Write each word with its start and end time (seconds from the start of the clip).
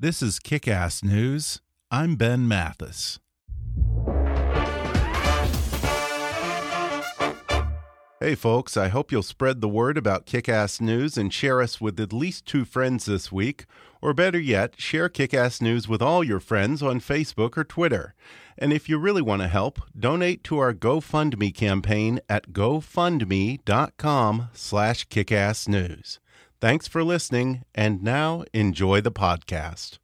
This 0.00 0.22
is 0.22 0.38
Kick 0.38 0.68
Ass 0.68 1.02
News. 1.02 1.60
I'm 1.90 2.14
Ben 2.14 2.46
Mathis. 2.46 3.18
Hey, 8.20 8.36
folks, 8.36 8.76
I 8.76 8.86
hope 8.90 9.10
you'll 9.10 9.24
spread 9.24 9.60
the 9.60 9.68
word 9.68 9.98
about 9.98 10.24
Kick 10.24 10.48
Ass 10.48 10.80
News 10.80 11.18
and 11.18 11.34
share 11.34 11.60
us 11.60 11.80
with 11.80 11.98
at 11.98 12.12
least 12.12 12.46
two 12.46 12.64
friends 12.64 13.06
this 13.06 13.32
week. 13.32 13.66
Or 14.00 14.14
better 14.14 14.38
yet, 14.38 14.80
share 14.80 15.08
Kick 15.08 15.34
Ass 15.34 15.60
News 15.60 15.88
with 15.88 16.00
all 16.00 16.22
your 16.22 16.38
friends 16.38 16.80
on 16.80 17.00
Facebook 17.00 17.58
or 17.58 17.64
Twitter. 17.64 18.14
And 18.56 18.72
if 18.72 18.88
you 18.88 18.98
really 18.98 19.22
want 19.22 19.42
to 19.42 19.48
help, 19.48 19.80
donate 19.98 20.44
to 20.44 20.58
our 20.58 20.74
GoFundMe 20.74 21.52
campaign 21.52 22.20
at 22.28 22.52
gofundme.com 22.52 24.48
slash 24.52 25.08
kickassnews. 25.08 26.20
Thanks 26.60 26.88
for 26.88 27.04
listening, 27.04 27.62
and 27.72 28.02
now 28.02 28.42
enjoy 28.52 29.00
the 29.00 29.12
podcast. 29.12 29.98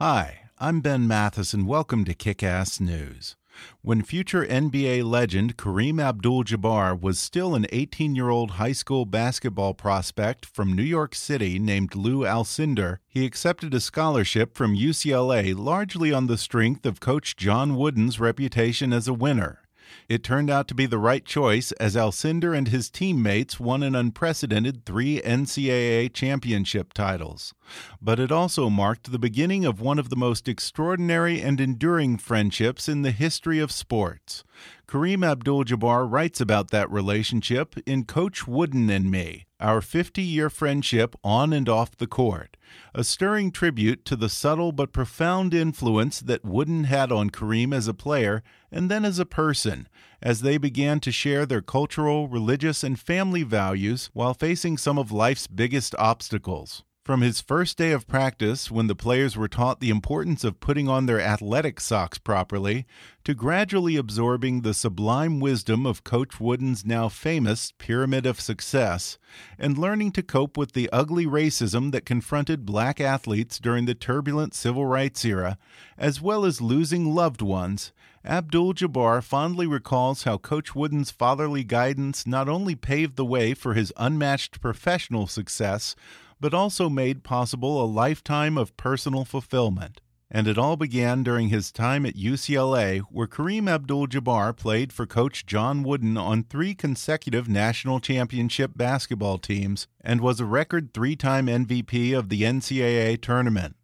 Hi, 0.00 0.40
I'm 0.58 0.80
Ben 0.80 1.06
Mathis, 1.06 1.54
and 1.54 1.68
welcome 1.68 2.04
to 2.06 2.12
Kick 2.12 2.42
Ass 2.42 2.80
News. 2.80 3.36
When 3.80 4.02
future 4.02 4.44
NBA 4.44 5.04
legend 5.04 5.56
Kareem 5.56 6.02
Abdul 6.02 6.42
Jabbar 6.42 7.00
was 7.00 7.20
still 7.20 7.54
an 7.54 7.66
18 7.70 8.16
year 8.16 8.30
old 8.30 8.52
high 8.52 8.72
school 8.72 9.04
basketball 9.04 9.74
prospect 9.74 10.44
from 10.44 10.72
New 10.72 10.82
York 10.82 11.14
City 11.14 11.60
named 11.60 11.94
Lou 11.94 12.22
Alcindor, 12.24 12.98
he 13.06 13.24
accepted 13.24 13.72
a 13.74 13.80
scholarship 13.80 14.56
from 14.56 14.74
UCLA 14.74 15.56
largely 15.56 16.12
on 16.12 16.26
the 16.26 16.36
strength 16.36 16.84
of 16.84 16.98
Coach 16.98 17.36
John 17.36 17.76
Wooden's 17.76 18.18
reputation 18.18 18.92
as 18.92 19.06
a 19.06 19.14
winner. 19.14 19.61
It 20.08 20.22
turned 20.22 20.50
out 20.50 20.68
to 20.68 20.74
be 20.74 20.86
the 20.86 20.98
right 20.98 21.24
choice 21.24 21.72
as 21.72 21.96
Alcindor 21.96 22.56
and 22.56 22.68
his 22.68 22.90
teammates 22.90 23.60
won 23.60 23.82
an 23.82 23.94
unprecedented 23.94 24.84
three 24.84 25.20
NCAA 25.20 26.12
championship 26.12 26.92
titles. 26.92 27.54
But 28.00 28.20
it 28.20 28.32
also 28.32 28.68
marked 28.68 29.10
the 29.10 29.18
beginning 29.18 29.64
of 29.64 29.80
one 29.80 29.98
of 29.98 30.08
the 30.08 30.16
most 30.16 30.48
extraordinary 30.48 31.40
and 31.40 31.60
enduring 31.60 32.18
friendships 32.18 32.88
in 32.88 33.02
the 33.02 33.10
history 33.10 33.58
of 33.58 33.72
sports. 33.72 34.44
Kareem 34.86 35.24
Abdul 35.24 35.64
Jabbar 35.64 36.10
writes 36.10 36.40
about 36.40 36.70
that 36.70 36.90
relationship 36.90 37.76
in 37.86 38.04
Coach 38.04 38.46
Wooden 38.46 38.90
and 38.90 39.10
Me, 39.10 39.46
our 39.62 39.80
50 39.80 40.20
year 40.20 40.50
friendship 40.50 41.14
on 41.22 41.52
and 41.52 41.68
off 41.68 41.96
the 41.96 42.06
court, 42.06 42.56
a 42.94 43.04
stirring 43.04 43.50
tribute 43.50 44.04
to 44.04 44.16
the 44.16 44.28
subtle 44.28 44.72
but 44.72 44.92
profound 44.92 45.54
influence 45.54 46.20
that 46.20 46.44
Wooden 46.44 46.84
had 46.84 47.12
on 47.12 47.30
Kareem 47.30 47.72
as 47.74 47.88
a 47.88 47.94
player 47.94 48.42
and 48.70 48.90
then 48.90 49.04
as 49.04 49.18
a 49.18 49.24
person, 49.24 49.88
as 50.20 50.40
they 50.40 50.58
began 50.58 51.00
to 51.00 51.12
share 51.12 51.46
their 51.46 51.62
cultural, 51.62 52.28
religious, 52.28 52.82
and 52.82 52.98
family 52.98 53.42
values 53.42 54.10
while 54.12 54.34
facing 54.34 54.76
some 54.76 54.98
of 54.98 55.12
life's 55.12 55.46
biggest 55.46 55.94
obstacles. 55.98 56.82
From 57.04 57.20
his 57.20 57.40
first 57.40 57.78
day 57.78 57.90
of 57.90 58.06
practice, 58.06 58.70
when 58.70 58.86
the 58.86 58.94
players 58.94 59.36
were 59.36 59.48
taught 59.48 59.80
the 59.80 59.90
importance 59.90 60.44
of 60.44 60.60
putting 60.60 60.88
on 60.88 61.06
their 61.06 61.20
athletic 61.20 61.80
socks 61.80 62.16
properly, 62.16 62.86
to 63.24 63.34
gradually 63.34 63.96
absorbing 63.96 64.60
the 64.60 64.72
sublime 64.72 65.40
wisdom 65.40 65.84
of 65.84 66.04
Coach 66.04 66.38
Wooden's 66.38 66.86
now 66.86 67.08
famous 67.08 67.72
Pyramid 67.76 68.24
of 68.24 68.40
Success, 68.40 69.18
and 69.58 69.76
learning 69.76 70.12
to 70.12 70.22
cope 70.22 70.56
with 70.56 70.74
the 70.74 70.88
ugly 70.92 71.26
racism 71.26 71.90
that 71.90 72.06
confronted 72.06 72.64
black 72.64 73.00
athletes 73.00 73.58
during 73.58 73.86
the 73.86 73.96
turbulent 73.96 74.54
civil 74.54 74.86
rights 74.86 75.24
era, 75.24 75.58
as 75.98 76.20
well 76.20 76.44
as 76.44 76.60
losing 76.60 77.12
loved 77.12 77.42
ones, 77.42 77.90
Abdul 78.24 78.74
Jabbar 78.74 79.20
fondly 79.24 79.66
recalls 79.66 80.22
how 80.22 80.38
Coach 80.38 80.76
Wooden's 80.76 81.10
fatherly 81.10 81.64
guidance 81.64 82.28
not 82.28 82.48
only 82.48 82.76
paved 82.76 83.16
the 83.16 83.24
way 83.24 83.52
for 83.54 83.74
his 83.74 83.92
unmatched 83.96 84.60
professional 84.60 85.26
success, 85.26 85.96
but 86.42 86.52
also 86.52 86.90
made 86.90 87.22
possible 87.22 87.82
a 87.82 87.86
lifetime 87.86 88.58
of 88.58 88.76
personal 88.76 89.24
fulfillment. 89.24 90.00
And 90.28 90.48
it 90.48 90.58
all 90.58 90.76
began 90.76 91.22
during 91.22 91.50
his 91.50 91.70
time 91.70 92.04
at 92.04 92.16
UCLA, 92.16 93.00
where 93.10 93.28
Kareem 93.28 93.70
Abdul 93.70 94.08
Jabbar 94.08 94.56
played 94.56 94.92
for 94.92 95.06
Coach 95.06 95.46
John 95.46 95.84
Wooden 95.84 96.16
on 96.16 96.42
three 96.42 96.74
consecutive 96.74 97.48
national 97.48 98.00
championship 98.00 98.72
basketball 98.74 99.38
teams 99.38 99.86
and 100.00 100.20
was 100.20 100.40
a 100.40 100.44
record 100.44 100.92
three 100.92 101.14
time 101.14 101.46
MVP 101.46 102.18
of 102.18 102.28
the 102.28 102.42
NCAA 102.42 103.20
tournament. 103.22 103.76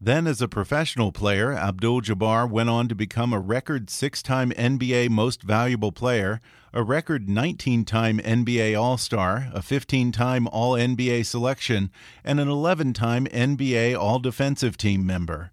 Then, 0.00 0.26
as 0.26 0.42
a 0.42 0.48
professional 0.48 1.12
player, 1.12 1.52
Abdul 1.52 2.00
Jabbar 2.00 2.50
went 2.50 2.70
on 2.70 2.88
to 2.88 2.94
become 2.96 3.32
a 3.32 3.38
record 3.38 3.88
six 3.88 4.20
time 4.20 4.50
NBA 4.52 5.10
Most 5.10 5.42
Valuable 5.42 5.92
Player, 5.92 6.40
a 6.72 6.84
record 6.84 7.28
19 7.28 7.84
time 7.84 8.18
NBA 8.18 8.80
All 8.80 8.96
Star, 8.96 9.48
a 9.52 9.60
15 9.60 10.12
time 10.12 10.46
All 10.48 10.74
NBA 10.74 11.26
selection, 11.26 11.90
and 12.24 12.38
an 12.38 12.48
11 12.48 12.92
time 12.92 13.26
NBA 13.26 13.98
All 13.98 14.20
Defensive 14.20 14.76
Team 14.76 15.04
member. 15.04 15.50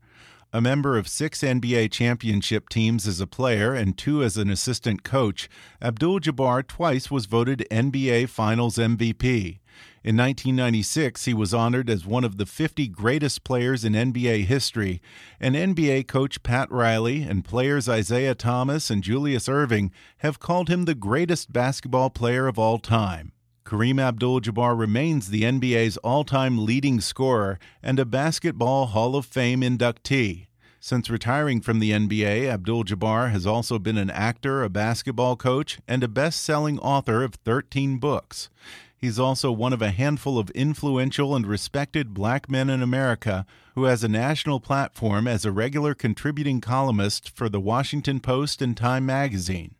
A 0.53 0.61
member 0.61 0.97
of 0.97 1.07
six 1.07 1.41
NBA 1.41 1.91
championship 1.91 2.69
teams 2.69 3.07
as 3.07 3.19
a 3.19 3.27
player 3.27 3.73
and 3.73 3.97
two 3.97 4.23
as 4.23 4.37
an 4.37 4.49
assistant 4.49 5.03
coach, 5.03 5.49
Abdul 5.81 6.19
Jabbar 6.19 6.65
twice 6.65 7.11
was 7.11 7.25
voted 7.25 7.67
NBA 7.69 8.29
Finals 8.29 8.77
MVP. 8.77 9.59
In 10.03 10.15
1996, 10.15 11.25
he 11.25 11.33
was 11.33 11.53
honored 11.53 11.89
as 11.89 12.05
one 12.05 12.23
of 12.23 12.37
the 12.37 12.45
50 12.45 12.87
greatest 12.87 13.43
players 13.43 13.83
in 13.83 13.93
NBA 13.93 14.45
history, 14.45 15.01
and 15.39 15.55
NBA 15.55 16.07
coach 16.07 16.43
Pat 16.43 16.71
Riley 16.71 17.23
and 17.23 17.43
players 17.43 17.87
Isiah 17.87 18.35
Thomas 18.35 18.89
and 18.89 19.03
Julius 19.03 19.47
Erving 19.47 19.89
have 20.17 20.39
called 20.39 20.69
him 20.69 20.85
the 20.85 20.95
greatest 20.95 21.51
basketball 21.51 22.09
player 22.09 22.47
of 22.47 22.59
all 22.59 22.77
time. 22.77 23.31
Kareem 23.65 23.99
Abdul 23.99 24.39
Jabbar 24.41 24.79
remains 24.79 25.27
the 25.27 25.41
NBA's 25.41 25.97
all 25.97 26.23
time 26.23 26.63
leading 26.63 27.01
scorer 27.01 27.59
and 27.83 27.99
a 27.99 28.05
Basketball 28.05 28.85
Hall 28.85 29.15
of 29.15 29.25
Fame 29.25 29.59
inductee. 29.59 30.47
Since 30.79 31.09
retiring 31.09 31.59
from 31.59 31.79
the 31.79 31.91
NBA, 31.91 32.47
Abdul 32.47 32.85
Jabbar 32.85 33.31
has 33.31 33.45
also 33.45 33.77
been 33.77 33.97
an 33.97 34.09
actor, 34.09 34.63
a 34.63 34.69
basketball 34.69 35.35
coach, 35.35 35.79
and 35.85 36.01
a 36.01 36.07
best 36.07 36.41
selling 36.41 36.79
author 36.79 37.23
of 37.23 37.35
13 37.35 37.97
books. 37.97 38.49
He's 38.99 39.19
also 39.19 39.51
one 39.51 39.73
of 39.73 39.81
a 39.81 39.91
handful 39.91 40.39
of 40.39 40.49
influential 40.51 41.35
and 41.35 41.45
respected 41.45 42.15
black 42.15 42.49
men 42.49 42.69
in 42.69 42.81
America 42.81 43.45
who 43.75 43.83
has 43.83 44.03
a 44.03 44.07
national 44.07 44.59
platform 44.59 45.27
as 45.27 45.45
a 45.45 45.51
regular 45.51 45.93
contributing 45.93 46.61
columnist 46.61 47.29
for 47.29 47.47
the 47.47 47.59
Washington 47.59 48.19
Post 48.19 48.59
and 48.59 48.75
Time 48.75 49.05
magazine. 49.05 49.75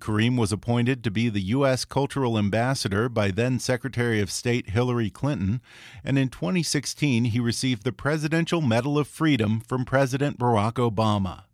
Kareem 0.00 0.36
was 0.36 0.52
appointed 0.52 1.02
to 1.02 1.10
be 1.10 1.28
the 1.28 1.40
U.S. 1.40 1.84
Cultural 1.84 2.38
Ambassador 2.38 3.08
by 3.08 3.30
then 3.30 3.58
Secretary 3.58 4.20
of 4.20 4.30
State 4.30 4.70
Hillary 4.70 5.10
Clinton, 5.10 5.60
and 6.04 6.18
in 6.18 6.28
2016 6.28 7.26
he 7.26 7.40
received 7.40 7.82
the 7.82 7.92
Presidential 7.92 8.60
Medal 8.60 8.98
of 8.98 9.08
Freedom 9.08 9.60
from 9.60 9.84
President 9.84 10.38
Barack 10.38 10.74
Obama. 10.74 11.44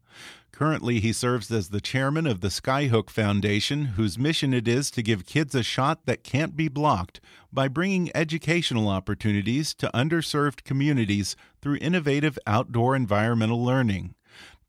Currently, 0.58 0.98
he 0.98 1.12
serves 1.12 1.52
as 1.52 1.68
the 1.68 1.80
chairman 1.80 2.26
of 2.26 2.40
the 2.40 2.48
Skyhook 2.48 3.10
Foundation, 3.10 3.94
whose 3.94 4.18
mission 4.18 4.52
it 4.52 4.66
is 4.66 4.90
to 4.90 5.04
give 5.04 5.24
kids 5.24 5.54
a 5.54 5.62
shot 5.62 6.04
that 6.06 6.24
can't 6.24 6.56
be 6.56 6.66
blocked 6.66 7.20
by 7.52 7.68
bringing 7.68 8.10
educational 8.12 8.88
opportunities 8.88 9.72
to 9.74 9.88
underserved 9.94 10.64
communities 10.64 11.36
through 11.62 11.78
innovative 11.80 12.40
outdoor 12.44 12.96
environmental 12.96 13.64
learning. 13.64 14.16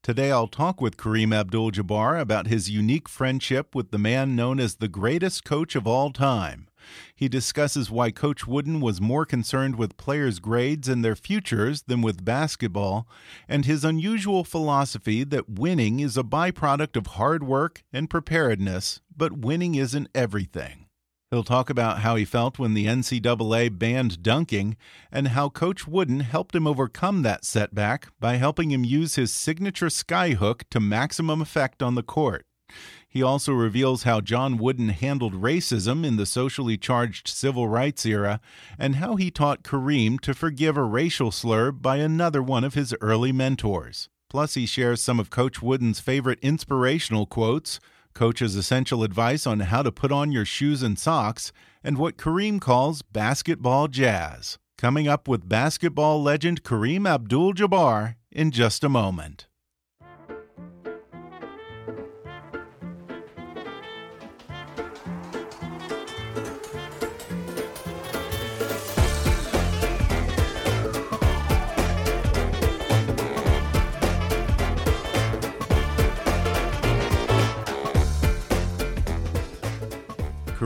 Today, 0.04 0.32
I'll 0.32 0.48
talk 0.48 0.80
with 0.80 0.96
Kareem 0.96 1.34
Abdul 1.34 1.72
Jabbar 1.72 2.22
about 2.22 2.46
his 2.46 2.70
unique 2.70 3.10
friendship 3.10 3.74
with 3.74 3.90
the 3.90 3.98
man 3.98 4.36
known 4.36 4.60
as 4.60 4.76
the 4.76 4.88
greatest 4.88 5.44
coach 5.44 5.76
of 5.76 5.88
all 5.88 6.12
time. 6.12 6.69
He 7.16 7.28
discusses 7.28 7.92
why 7.92 8.12
Coach 8.12 8.48
Wooden 8.48 8.82
was 8.82 9.02
more 9.02 9.26
concerned 9.26 9.76
with 9.76 9.98
players' 9.98 10.40
grades 10.40 10.88
and 10.88 11.04
their 11.04 11.16
futures 11.16 11.84
than 11.84 12.02
with 12.02 12.26
basketball, 12.26 13.08
and 13.48 13.66
his 13.66 13.84
unusual 13.84 14.44
philosophy 14.44 15.24
that 15.26 15.50
winning 15.50 16.00
is 16.00 16.18
a 16.18 16.24
byproduct 16.24 16.96
of 16.96 17.08
hard 17.08 17.44
work 17.44 17.84
and 17.92 18.10
preparedness, 18.10 19.02
but 19.16 19.38
winning 19.38 19.76
isn't 19.76 20.10
everything. 20.16 20.86
He'll 21.32 21.44
talk 21.44 21.70
about 21.70 22.00
how 22.00 22.16
he 22.16 22.26
felt 22.26 22.58
when 22.58 22.74
the 22.74 22.88
NCAA 22.88 23.78
banned 23.78 24.24
dunking 24.24 24.76
and 25.12 25.28
how 25.30 25.50
Coach 25.50 25.88
Wooden 25.88 26.22
helped 26.22 26.56
him 26.56 26.66
overcome 26.66 27.22
that 27.22 27.46
setback 27.46 28.08
by 28.20 28.38
helping 28.38 28.72
him 28.72 28.84
use 28.84 29.14
his 29.14 29.32
signature 29.32 29.88
skyhook 29.88 30.64
to 30.72 30.80
maximum 30.80 31.40
effect 31.40 31.84
on 31.84 31.94
the 31.94 32.02
court. 32.02 32.46
He 33.08 33.24
also 33.24 33.54
reveals 33.54 34.04
how 34.04 34.22
John 34.22 34.58
Wooden 34.58 34.90
handled 34.90 35.34
racism 35.34 36.06
in 36.06 36.18
the 36.18 36.28
socially 36.28 36.78
charged 36.78 37.28
civil 37.28 37.68
rights 37.68 38.06
era 38.06 38.40
and 38.78 38.98
how 38.98 39.16
he 39.16 39.32
taught 39.32 39.64
Kareem 39.64 40.20
to 40.22 40.36
forgive 40.36 40.78
a 40.78 40.84
racial 40.84 41.32
slur 41.32 41.72
by 41.72 41.98
another 41.98 42.44
one 42.44 42.64
of 42.64 42.76
his 42.76 42.94
early 43.02 43.32
mentors. 43.32 44.10
Plus, 44.30 44.54
he 44.54 44.68
shares 44.68 45.02
some 45.02 45.20
of 45.20 45.32
Coach 45.32 45.62
Wooden's 45.62 46.00
favorite 46.00 46.40
inspirational 46.44 47.26
quotes, 47.26 47.80
Coach's 48.14 48.56
essential 48.56 49.04
advice 49.04 49.48
on 49.48 49.62
how 49.62 49.82
to 49.82 49.92
put 49.92 50.12
on 50.12 50.32
your 50.32 50.46
shoes 50.46 50.84
and 50.84 51.00
socks, 51.00 51.52
and 51.84 51.98
what 51.98 52.18
Kareem 52.18 52.62
calls 52.62 53.02
basketball 53.02 53.88
jazz. 53.88 54.60
Coming 54.78 55.08
up 55.08 55.28
with 55.28 55.50
basketball 55.50 56.22
legend 56.22 56.64
Kareem 56.64 57.10
Abdul 57.10 57.54
Jabbar 57.54 58.16
in 58.32 58.52
just 58.52 58.84
a 58.84 58.90
moment. 58.90 59.49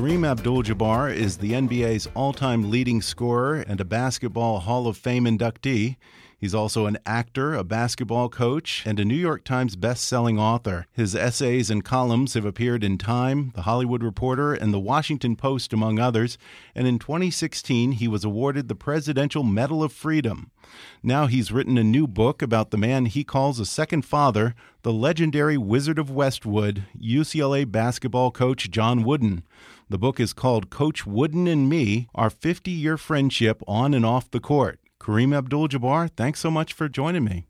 Kareem 0.03 0.27
Abdul 0.27 0.63
Jabbar 0.63 1.15
is 1.15 1.37
the 1.37 1.53
NBA's 1.53 2.09
all 2.13 2.33
time 2.33 2.69
leading 2.69 3.01
scorer 3.01 3.61
and 3.61 3.79
a 3.79 3.85
Basketball 3.85 4.59
Hall 4.59 4.85
of 4.85 4.97
Fame 4.97 5.23
inductee. 5.23 5.95
He's 6.43 6.53
also 6.53 6.87
an 6.87 6.97
actor, 7.05 7.53
a 7.53 7.63
basketball 7.63 8.27
coach, 8.27 8.83
and 8.85 8.99
a 8.99 9.05
New 9.05 9.15
York 9.15 9.45
Times 9.45 9.77
best-selling 9.77 10.37
author. 10.37 10.87
His 10.91 11.15
essays 11.15 11.69
and 11.69 11.85
columns 11.85 12.33
have 12.33 12.43
appeared 12.43 12.83
in 12.83 12.97
Time, 12.97 13.53
The 13.55 13.61
Hollywood 13.61 14.03
Reporter, 14.03 14.53
and 14.53 14.73
The 14.73 14.77
Washington 14.77 15.37
Post, 15.37 15.71
among 15.71 15.99
others. 15.99 16.37
And 16.75 16.85
in 16.85 16.99
2016, 16.99 17.93
he 17.93 18.09
was 18.09 18.25
awarded 18.25 18.67
the 18.67 18.75
Presidential 18.75 19.43
Medal 19.43 19.81
of 19.83 19.93
Freedom. 19.93 20.51
Now 21.01 21.27
he's 21.27 21.53
written 21.53 21.77
a 21.77 21.81
new 21.83 22.07
book 22.07 22.41
about 22.41 22.71
the 22.71 22.77
man 22.77 23.05
he 23.05 23.23
calls 23.23 23.57
a 23.61 23.65
second 23.65 24.01
father, 24.01 24.53
the 24.81 24.91
legendary 24.91 25.57
Wizard 25.57 25.97
of 25.97 26.11
Westwood, 26.11 26.83
UCLA 27.01 27.71
basketball 27.71 28.31
coach 28.31 28.69
John 28.69 29.03
Wooden. 29.03 29.43
The 29.89 29.97
book 29.97 30.19
is 30.19 30.33
called 30.33 30.69
Coach 30.69 31.05
Wooden 31.05 31.47
and 31.47 31.69
Me 31.69 32.09
Our 32.13 32.29
50 32.29 32.69
Year 32.69 32.97
Friendship 32.97 33.63
on 33.65 33.93
and 33.93 34.05
Off 34.05 34.29
the 34.29 34.41
Court. 34.41 34.81
Kareem 35.03 35.35
Abdul 35.35 35.67
Jabbar, 35.67 36.09
thanks 36.15 36.39
so 36.39 36.49
much 36.49 36.71
for 36.71 36.87
joining 36.87 37.25
me. 37.25 37.45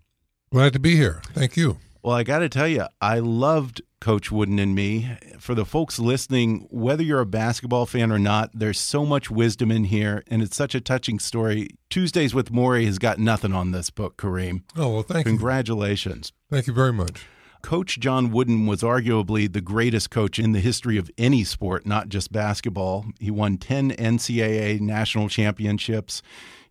Glad 0.52 0.74
to 0.74 0.80
be 0.80 0.96
here. 0.96 1.22
Thank 1.34 1.56
you. 1.56 1.78
Well, 2.02 2.16
I 2.16 2.24
got 2.24 2.40
to 2.40 2.50
tell 2.50 2.68
you, 2.68 2.88
I 3.00 3.20
loved 3.20 3.84
Coach 4.02 4.32
Wooden 4.32 4.58
and 4.58 4.74
me. 4.74 5.16
For 5.38 5.54
the 5.54 5.64
folks 5.64 6.00
listening, 6.00 6.68
whether 6.72 7.04
you're 7.04 7.20
a 7.22 7.28
basketball 7.28 7.86
fan 7.86 8.12
or 8.12 8.18
not, 8.18 8.50
there's 8.56 8.80
so 8.80 9.06
much 9.06 9.30
wisdom 9.30 9.70
in 9.72 9.84
here, 9.86 10.24
and 10.28 10.42
it's 10.42 10.58
such 10.58 10.74
a 10.74 10.82
touching 10.82 11.20
story. 11.20 11.70
Tuesdays 11.92 12.34
with 12.34 12.52
Morrie 12.52 12.86
has 12.86 12.98
got 12.98 13.20
nothing 13.20 13.54
on 13.54 13.70
this 13.72 13.92
book, 13.92 14.18
Kareem. 14.18 14.64
Oh, 14.76 14.92
well, 14.92 15.04
thank 15.04 15.28
Congratulations. 15.28 15.30
you. 15.30 15.38
Congratulations. 15.38 16.34
Thank 16.50 16.68
you 16.68 16.74
very 16.74 16.94
much. 16.94 17.26
Coach 17.62 17.98
John 18.00 18.32
Wooden 18.32 18.66
was 18.66 18.82
arguably 18.82 19.52
the 19.52 19.62
greatest 19.62 20.10
coach 20.10 20.38
in 20.38 20.52
the 20.52 20.60
history 20.60 20.98
of 20.98 21.10
any 21.18 21.46
sport, 21.46 21.86
not 21.86 22.10
just 22.10 22.32
basketball. 22.32 23.06
He 23.20 23.32
won 23.32 23.58
10 23.58 23.92
NCAA 23.92 24.82
national 24.82 25.30
championships, 25.30 26.22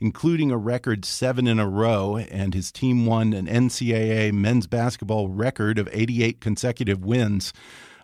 including 0.03 0.51
a 0.51 0.59
record 0.59 1.05
seven 1.05 1.47
in 1.47 1.61
a 1.61 1.69
row, 1.69 2.17
and 2.17 2.55
his 2.55 2.73
team 2.73 3.07
won 3.07 3.33
an 3.33 3.47
NCAA 3.47 4.33
men's 4.33 4.67
basketball 4.67 5.29
record 5.29 5.79
of 5.79 5.89
88 5.93 6.41
consecutive 6.41 7.05
wins, 7.05 7.53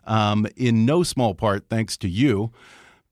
um, 0.04 0.46
in 0.56 0.86
no 0.86 1.02
small 1.02 1.34
part 1.34 1.68
thanks 1.68 1.96
to 1.98 2.08
you. 2.08 2.52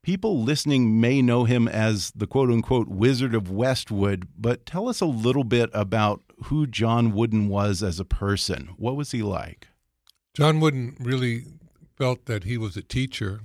People 0.03 0.41
listening 0.41 1.01
may 1.01 1.21
know 1.21 1.43
him 1.43 1.67
as 1.67 2.13
the 2.15 2.25
quote 2.25 2.49
unquote 2.49 2.87
Wizard 2.87 3.35
of 3.35 3.51
Westwood, 3.51 4.25
but 4.37 4.65
tell 4.65 4.87
us 4.87 5.01
a 5.01 5.05
little 5.05 5.43
bit 5.43 5.69
about 5.73 6.21
who 6.45 6.65
John 6.65 7.11
Wooden 7.11 7.49
was 7.49 7.83
as 7.83 7.99
a 7.99 8.05
person. 8.05 8.69
What 8.77 8.95
was 8.95 9.11
he 9.11 9.21
like? 9.21 9.67
John 10.33 10.61
Wooden 10.61 10.95
really 10.97 11.43
felt 11.97 12.25
that 12.25 12.45
he 12.45 12.57
was 12.57 12.77
a 12.77 12.81
teacher, 12.81 13.41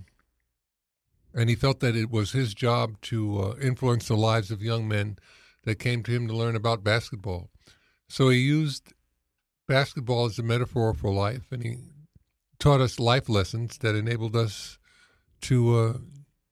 and 1.34 1.48
he 1.48 1.56
felt 1.56 1.80
that 1.80 1.96
it 1.96 2.10
was 2.10 2.32
his 2.32 2.54
job 2.54 3.00
to 3.02 3.40
uh, 3.40 3.54
influence 3.60 4.08
the 4.08 4.16
lives 4.16 4.50
of 4.50 4.62
young 4.62 4.86
men 4.86 5.18
that 5.64 5.76
came 5.76 6.02
to 6.02 6.10
him 6.10 6.28
to 6.28 6.36
learn 6.36 6.56
about 6.56 6.84
basketball. 6.84 7.50
So 8.08 8.28
he 8.28 8.38
used 8.38 8.92
basketball 9.66 10.26
as 10.26 10.38
a 10.38 10.42
metaphor 10.42 10.92
for 10.92 11.12
life, 11.12 11.46
and 11.50 11.62
he 11.62 11.76
taught 12.58 12.80
us 12.80 13.00
life 13.00 13.28
lessons 13.28 13.78
that 13.78 13.94
enabled 13.94 14.36
us 14.36 14.78
to 15.42 15.76
uh, 15.78 15.98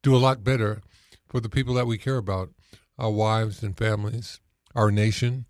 do 0.03 0.17
a 0.17 0.19
lot 0.19 0.43
better 0.43 0.83
for 1.29 1.41
the 1.41 1.49
people 1.49 1.75
that 1.75 1.87
we 1.87 1.99
care 1.99 2.17
about 2.17 2.51
our 2.99 3.11
wives 3.11 3.63
and 3.63 3.77
families, 3.77 4.41
our 4.75 4.91
nation. 4.91 5.47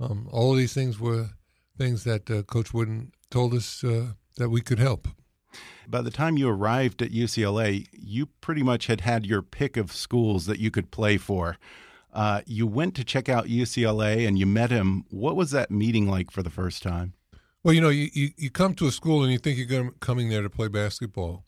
Um, 0.00 0.28
all 0.32 0.52
of 0.52 0.58
these 0.58 0.74
things 0.74 0.98
were 0.98 1.30
things 1.76 2.04
that 2.04 2.30
uh, 2.30 2.42
Coach 2.42 2.72
Wooden 2.72 3.12
told 3.30 3.54
us 3.54 3.84
uh, 3.84 4.12
that 4.36 4.50
we 4.50 4.60
could 4.60 4.78
help. 4.78 5.08
By 5.88 6.02
the 6.02 6.10
time 6.10 6.36
you 6.36 6.48
arrived 6.48 7.02
at 7.02 7.10
UCLA, 7.10 7.86
you 7.92 8.26
pretty 8.40 8.62
much 8.62 8.86
had 8.86 9.02
had 9.02 9.26
your 9.26 9.42
pick 9.42 9.76
of 9.76 9.92
schools 9.92 10.46
that 10.46 10.58
you 10.58 10.70
could 10.70 10.90
play 10.90 11.16
for. 11.18 11.58
Uh, 12.12 12.42
you 12.46 12.66
went 12.66 12.94
to 12.96 13.04
check 13.04 13.28
out 13.28 13.46
UCLA 13.46 14.26
and 14.26 14.38
you 14.38 14.46
met 14.46 14.70
him. 14.70 15.04
What 15.08 15.36
was 15.36 15.50
that 15.52 15.70
meeting 15.70 16.08
like 16.08 16.30
for 16.30 16.42
the 16.42 16.50
first 16.50 16.82
time? 16.82 17.14
Well, 17.64 17.74
you 17.74 17.80
know, 17.80 17.88
you, 17.88 18.08
you, 18.12 18.30
you 18.36 18.50
come 18.50 18.74
to 18.74 18.86
a 18.86 18.92
school 18.92 19.22
and 19.22 19.32
you 19.32 19.38
think 19.38 19.58
you're 19.58 19.90
coming 20.00 20.28
there 20.28 20.42
to 20.42 20.50
play 20.50 20.68
basketball. 20.68 21.44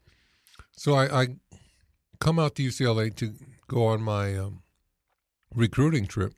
So 0.76 0.94
I, 0.94 1.22
I 1.22 1.26
come 2.20 2.38
out 2.38 2.54
to 2.56 2.62
UCLA 2.62 3.14
to 3.16 3.34
go 3.68 3.86
on 3.86 4.02
my 4.02 4.36
um, 4.36 4.62
recruiting 5.54 6.06
trip, 6.06 6.34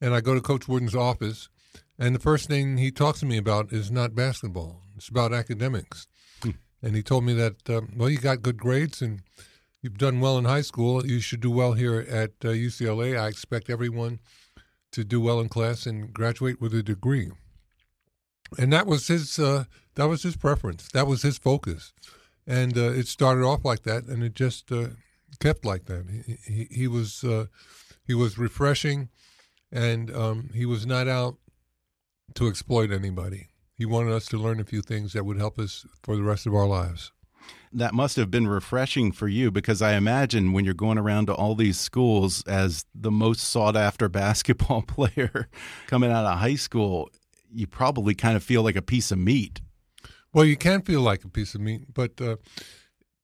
and 0.00 0.14
I 0.14 0.20
go 0.20 0.34
to 0.34 0.40
Coach 0.40 0.68
Wooden's 0.68 0.94
office, 0.94 1.48
and 1.98 2.14
the 2.14 2.20
first 2.20 2.48
thing 2.48 2.78
he 2.78 2.90
talks 2.90 3.20
to 3.20 3.26
me 3.26 3.36
about 3.36 3.72
is 3.72 3.90
not 3.90 4.14
basketball; 4.14 4.82
it's 4.96 5.08
about 5.08 5.32
academics. 5.32 6.06
And 6.82 6.96
he 6.96 7.02
told 7.02 7.24
me 7.24 7.32
that 7.34 7.70
um, 7.70 7.92
well, 7.96 8.10
you 8.10 8.18
got 8.18 8.42
good 8.42 8.58
grades 8.58 9.00
and 9.00 9.22
you've 9.80 9.98
done 9.98 10.20
well 10.20 10.38
in 10.38 10.44
high 10.44 10.62
school. 10.62 11.06
You 11.06 11.20
should 11.20 11.40
do 11.40 11.50
well 11.50 11.74
here 11.74 12.00
at 12.00 12.30
uh, 12.44 12.48
UCLA. 12.48 13.18
I 13.18 13.28
expect 13.28 13.70
everyone 13.70 14.20
to 14.92 15.04
do 15.04 15.20
well 15.20 15.40
in 15.40 15.48
class 15.48 15.86
and 15.86 16.12
graduate 16.12 16.60
with 16.60 16.74
a 16.74 16.82
degree. 16.82 17.30
And 18.58 18.72
that 18.72 18.86
was 18.86 19.08
his 19.08 19.38
uh, 19.38 19.64
that 19.94 20.08
was 20.08 20.22
his 20.22 20.36
preference. 20.36 20.88
That 20.92 21.06
was 21.06 21.22
his 21.22 21.38
focus, 21.38 21.92
and 22.46 22.76
uh, 22.76 22.92
it 22.92 23.08
started 23.08 23.44
off 23.44 23.64
like 23.64 23.84
that, 23.84 24.04
and 24.04 24.22
it 24.22 24.34
just 24.34 24.70
uh, 24.70 24.88
kept 25.40 25.64
like 25.64 25.86
that. 25.86 26.04
He, 26.26 26.36
he, 26.44 26.68
he 26.70 26.88
was 26.88 27.24
uh, 27.24 27.46
he 28.06 28.12
was 28.12 28.36
refreshing, 28.36 29.08
and 29.70 30.14
um, 30.14 30.50
he 30.54 30.66
was 30.66 30.86
not 30.86 31.08
out 31.08 31.36
to 32.34 32.46
exploit 32.46 32.90
anybody. 32.90 33.48
He 33.82 33.86
wanted 33.86 34.12
us 34.12 34.26
to 34.26 34.38
learn 34.38 34.60
a 34.60 34.64
few 34.64 34.80
things 34.80 35.12
that 35.12 35.24
would 35.24 35.38
help 35.38 35.58
us 35.58 35.84
for 36.04 36.14
the 36.14 36.22
rest 36.22 36.46
of 36.46 36.54
our 36.54 36.68
lives. 36.68 37.10
That 37.72 37.94
must 37.94 38.14
have 38.14 38.30
been 38.30 38.46
refreshing 38.46 39.10
for 39.10 39.26
you 39.26 39.50
because 39.50 39.82
I 39.82 39.94
imagine 39.94 40.52
when 40.52 40.64
you're 40.64 40.72
going 40.72 40.98
around 40.98 41.26
to 41.26 41.34
all 41.34 41.56
these 41.56 41.80
schools 41.80 42.44
as 42.46 42.84
the 42.94 43.10
most 43.10 43.40
sought 43.40 43.74
after 43.74 44.08
basketball 44.24 44.82
player 44.82 45.48
coming 45.88 46.12
out 46.12 46.24
of 46.24 46.38
high 46.38 46.54
school, 46.54 47.10
you 47.52 47.66
probably 47.66 48.14
kind 48.14 48.36
of 48.36 48.44
feel 48.44 48.62
like 48.62 48.76
a 48.76 48.82
piece 48.82 49.10
of 49.10 49.18
meat. 49.18 49.60
Well, 50.32 50.44
you 50.44 50.56
can 50.56 50.82
feel 50.82 51.00
like 51.00 51.24
a 51.24 51.28
piece 51.28 51.56
of 51.56 51.60
meat, 51.60 51.92
but 51.92 52.20
uh, 52.20 52.36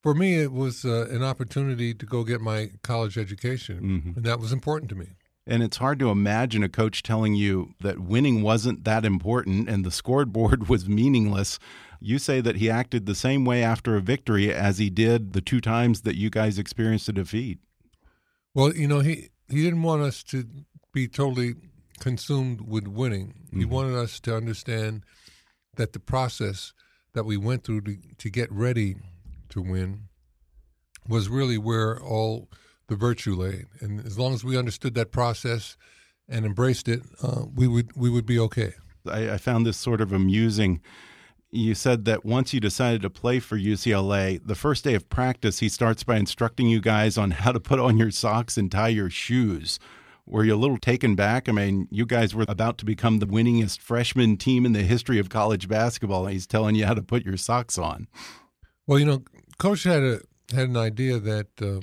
for 0.03 0.13
me, 0.13 0.43
it 0.43 0.51
was 0.51 0.85
uh, 0.85 1.07
an 1.09 1.23
opportunity 1.23 1.95
to 1.95 2.05
go 2.05 2.25
get 2.25 2.41
my 2.41 2.73
college 2.83 3.17
education, 3.17 3.79
Mm 3.79 4.01
-hmm. 4.01 4.17
and 4.17 4.25
that 4.25 4.41
was 4.41 4.51
important 4.51 4.91
to 4.91 4.97
me. 4.97 5.07
And 5.49 5.63
it's 5.63 5.79
hard 5.79 5.99
to 6.01 6.11
imagine 6.11 6.63
a 6.63 6.69
coach 6.69 7.03
telling 7.03 7.35
you 7.35 7.75
that 7.81 7.99
winning 8.01 8.43
wasn't 8.43 8.85
that 8.85 9.07
important 9.07 9.69
and 9.69 9.83
the 9.85 9.91
scoreboard 9.91 10.69
was 10.69 10.87
meaningless. 10.89 11.59
You 12.01 12.19
say 12.19 12.41
that 12.43 12.57
he 12.57 12.69
acted 12.71 13.07
the 13.07 13.15
same 13.15 13.47
way 13.47 13.63
after 13.63 13.97
a 13.97 14.01
victory 14.03 14.53
as 14.53 14.77
he 14.79 14.91
did 14.91 15.33
the 15.33 15.41
two 15.41 15.61
times 15.63 16.03
that 16.03 16.17
you 16.17 16.29
guys 16.29 16.59
experienced 16.59 17.09
a 17.09 17.13
defeat. 17.13 17.59
Well, 18.55 18.75
you 18.75 18.87
know, 18.87 19.01
he, 19.01 19.31
he 19.49 19.63
didn't 19.63 19.83
want 19.83 20.03
us 20.03 20.23
to 20.25 20.47
be 20.93 21.09
totally 21.09 21.55
consumed 21.99 22.61
with 22.61 22.87
winning. 22.87 23.49
He 23.51 23.65
Mhm. 23.65 23.71
wanted 23.71 23.97
us 23.97 24.21
to 24.21 24.37
understand 24.37 25.03
that 25.77 25.93
the 25.95 25.99
process 25.99 26.73
that 27.15 27.25
we 27.25 27.37
went 27.39 27.65
through 27.65 27.81
to, 27.83 27.97
to 28.19 28.31
get 28.31 28.53
ready 28.53 28.97
to 29.49 29.63
win 29.63 30.09
was 31.09 31.29
really 31.31 31.57
where 31.59 31.99
all 32.01 32.51
the 32.89 32.97
virtue 32.97 33.35
lane. 33.35 33.67
And 33.81 34.05
as 34.05 34.19
long 34.19 34.35
as 34.35 34.45
we 34.45 34.59
understood 34.59 34.95
that 34.95 35.13
process 35.13 35.77
and 36.29 36.45
embraced 36.45 36.89
it, 36.89 37.03
uh, 37.23 37.45
we 37.55 37.67
would 37.67 37.97
we 37.97 38.11
would 38.11 38.27
be 38.27 38.39
okay. 38.39 38.75
I, 39.07 39.33
I 39.33 39.39
found 39.39 39.65
this 39.65 39.77
sort 39.77 40.01
of 40.01 40.13
amusing 40.13 40.81
you 41.51 41.75
said 41.75 42.05
that 42.05 42.25
once 42.25 42.53
you 42.53 42.61
decided 42.61 43.03
to 43.03 43.11
play 43.11 43.41
for 43.41 43.57
UCLA, 43.57 44.41
the 44.45 44.55
first 44.55 44.85
day 44.85 44.95
of 44.95 45.09
practice, 45.09 45.61
he 45.61 45.69
starts 45.69 46.05
by 46.05 46.17
instructing 46.17 46.69
you 46.69 46.81
guys 46.81 47.17
on 47.17 47.31
how 47.33 47.53
to 47.53 47.61
put 47.61 47.79
on 47.79 47.97
your 47.97 48.11
socks 48.11 48.59
and 48.59 48.71
tie 48.71 48.89
your 48.89 49.11
shoes. 49.11 49.79
Were 50.27 50.45
you 50.45 50.55
a 50.55 50.57
little 50.57 50.77
taken 50.77 51.15
back? 51.15 51.49
I 51.49 51.53
mean, 51.53 51.89
you 51.91 52.05
guys 52.05 52.35
were 52.35 52.45
about 52.49 52.77
to 52.79 52.85
become 52.85 53.19
the 53.19 53.27
winningest 53.27 53.81
freshman 53.81 54.37
team 54.37 54.67
in 54.67 54.73
the 54.73 54.83
history 54.83 55.19
of 55.19 55.31
college 55.31 55.69
basketball, 55.69 56.27
and 56.27 56.35
he's 56.35 56.47
telling 56.47 56.75
you 56.75 56.85
how 56.85 56.93
to 56.93 57.03
put 57.03 57.25
your 57.25 57.39
socks 57.39 57.79
on. 57.79 58.09
Well, 58.87 58.99
you 58.99 59.07
know, 59.07 59.23
coach 59.59 59.85
had 59.85 60.03
a 60.03 60.21
had 60.53 60.69
an 60.69 60.77
idea 60.77 61.19
that 61.19 61.47
uh, 61.63 61.81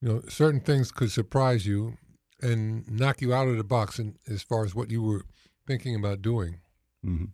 you 0.00 0.08
know 0.08 0.22
certain 0.28 0.60
things 0.60 0.92
could 0.92 1.10
surprise 1.10 1.66
you 1.66 1.96
and 2.40 2.88
knock 2.90 3.20
you 3.20 3.32
out 3.32 3.48
of 3.48 3.56
the 3.56 3.64
box, 3.64 3.98
in, 3.98 4.16
as 4.28 4.42
far 4.42 4.64
as 4.64 4.74
what 4.74 4.90
you 4.90 5.02
were 5.02 5.24
thinking 5.66 5.94
about 5.94 6.22
doing. 6.22 6.60
Mm 7.04 7.18
-hmm. 7.18 7.30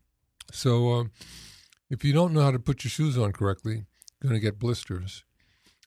So 0.52 0.92
um, 0.92 1.10
if 1.90 2.04
you 2.04 2.12
don't 2.12 2.32
know 2.32 2.42
how 2.42 2.52
to 2.52 2.58
put 2.58 2.84
your 2.84 2.90
shoes 2.90 3.16
on 3.16 3.32
correctly, 3.32 3.74
you're 3.74 4.30
going 4.30 4.40
to 4.40 4.46
get 4.46 4.58
blisters 4.58 5.24